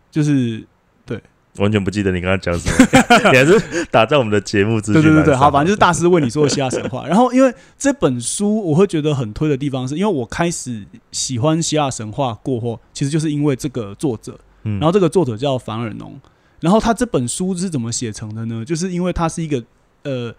[0.09, 0.65] 就是
[1.05, 1.21] 对。
[1.59, 7.05] 完全不记得你刚刚讲什么， 你还是打在我们的节目资讯栏对对对对，好，上反正就是大师为你说的希腊神话。
[7.07, 14.39] 然后因为这本书我会觉得很推的地方，是因为我开始喜欢希腊神话过后，其实就是因为这个作者。
[14.63, 14.79] 嗯。
[14.79, 16.19] 然后这个作者叫凡尔农，
[16.59, 18.65] 然后他这本书是怎么写成的呢？
[18.65, 19.63] 就是因为他是一个
[20.01, 20.33] 呃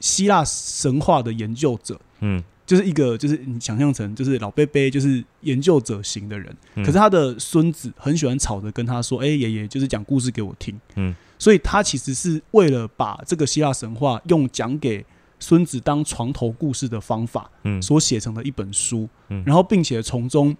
[0.00, 6.84] 希腊神话的研究者，嗯就是一个就是你想象成就是老贝贝就是研究者型的人，嗯。
[6.84, 15.04] 可是他的孙子很喜欢吵着跟他说：“哎、爷爷，就是讲故事给我听。”嗯，所以他其实是为了把这个希腊神话用讲给
[15.38, 17.82] 孙子当床头故事的方法嗯。
[17.82, 19.42] 所写成的一本书，嗯。
[19.44, 20.56] 然后并且从中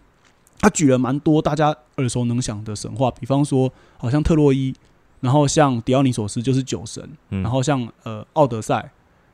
[0.59, 4.75] 他举了蛮多大家耳熟能详的神话，比方说好像特洛伊，
[5.21, 7.43] 然后像狄奥尼索斯就是酒神，嗯。
[7.43, 8.91] 然后像呃奥德赛，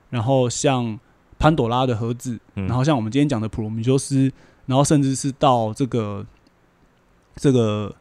[0.08, 0.98] 然后像
[1.40, 4.30] 潘朵拉的盒子，嗯然后像我们今天讲的普罗米修斯，
[4.66, 6.24] 然后甚至是到这个
[7.34, 7.96] 这个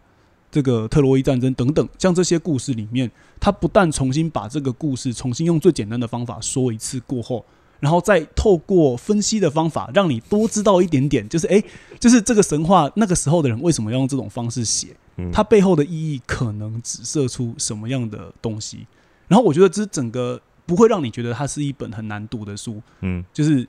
[0.52, 3.10] 这个特洛伊战争等等，像这些故事里面，
[3.40, 7.46] 他不但重新把这个故事重新用最简单的方法说一次过后，
[7.80, 11.64] 然后再透过分析的方法，让你多知道一点点，就是诶，
[11.98, 18.86] 就是这个神话那个时候的人为什么要用这种方式写，嗯它背后的意义可能指射出什么样的东西。
[19.30, 23.68] 然后我觉得这整个不会让你觉得它是一本很难读的书，嗯，就是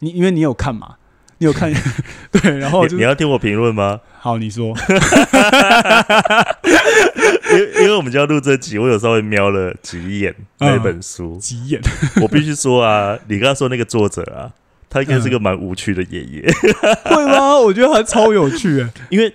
[0.00, 0.96] 你因为你有看嘛，
[1.38, 1.72] 你有看
[2.32, 4.00] 对，然后你就是你要听我评论吗？
[4.18, 4.74] 好你说，
[7.52, 11.80] 因为因为我们就要录这集，我有稍微瞄了几眼那本书，几眼，
[12.20, 14.50] 我必须说啊，你刚刚说那个作者啊，
[14.90, 16.42] 他应该是个蛮无趣的爷爷，
[17.04, 17.56] 会吗？
[17.60, 18.88] 我觉得还超有趣诶。
[19.10, 19.32] 因为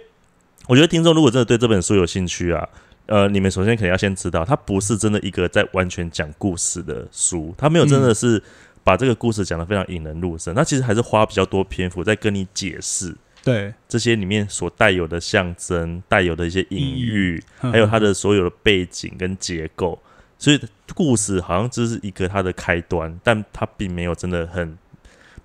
[0.68, 2.68] 我觉得听众如果真的对这本书有兴趣啊，
[3.08, 8.42] 呃，你们首先肯定要先知道，它不是真的一个在完全讲故事的书，它没有真的是
[8.84, 19.98] 把这个故事讲得非常引人入胜，它其实还是花比较多篇幅在跟你解释对，这些里面所带有的象征、带有的一些隐喻，嗯还有它的所有的背景跟结构。
[20.38, 20.60] 所以
[20.94, 24.78] 故事好像只是一个它的开端，但它并没有真的很，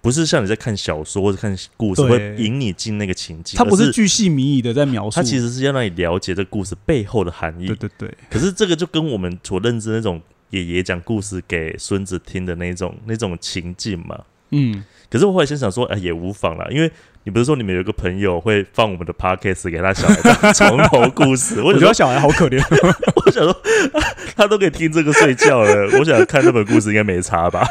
[0.02, 7.68] 不是像你在看小说或者看故事对会引你进那个情境，它不是是巨细靡遗的在描述，它其实是要让你了解这故事背后的含义。
[7.68, 14.20] 对对对，可是这个就跟我们所认知那种爷爷讲故事给孙子听的那种那种情境嘛。
[14.50, 16.90] 嗯，可是我后来先想说，哎、也无妨啦，因为
[17.24, 21.60] 你不是说你们有一个朋友会放我们的 podcast 给他小孩当床头故事？
[21.62, 22.60] 我觉得小孩好可怜，
[23.24, 23.56] 我想说，
[24.36, 27.64] 他都可以听这个睡觉了，我想看这本故事应该没差吧？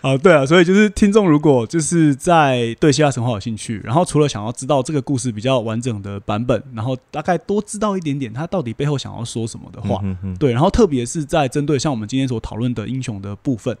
[0.00, 13.76] 啊，对啊，所以就是听众如果就是在对希腊神话有兴趣，然后除了想要知道这个故事比较完整的版本，然后大概多知道一点点他到底背后想要说什么的话，嗯哼对，然后特别是在针对像我们今天所讨论的英雄的部分，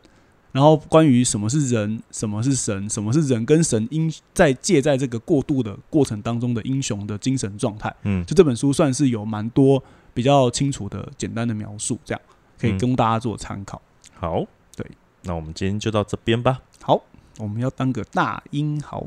[0.58, 9.80] 然后关于什么是人，什么是神，什么是人跟神英在借在这个过渡的过程当中的英雄的精神状态，嗯，就这本书算是有蛮多
[10.12, 12.20] 比较清楚的简单的描述，这样
[12.58, 13.80] 可以嗯供大家做参考。
[14.16, 14.44] 好，
[14.74, 14.84] 对，
[15.22, 16.58] 那我们今天就到这边吧。
[16.82, 17.00] 好，
[17.38, 19.06] 我们要当个大英豪。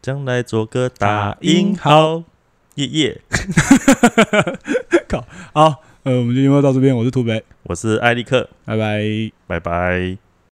[0.00, 2.22] 将来做个大大英英豪，
[2.76, 3.20] 耶耶！
[5.10, 9.02] 靠好，呃，我们就节目到这边，我是土北，我是艾利克，拜拜。
[9.48, 10.23] 拜拜。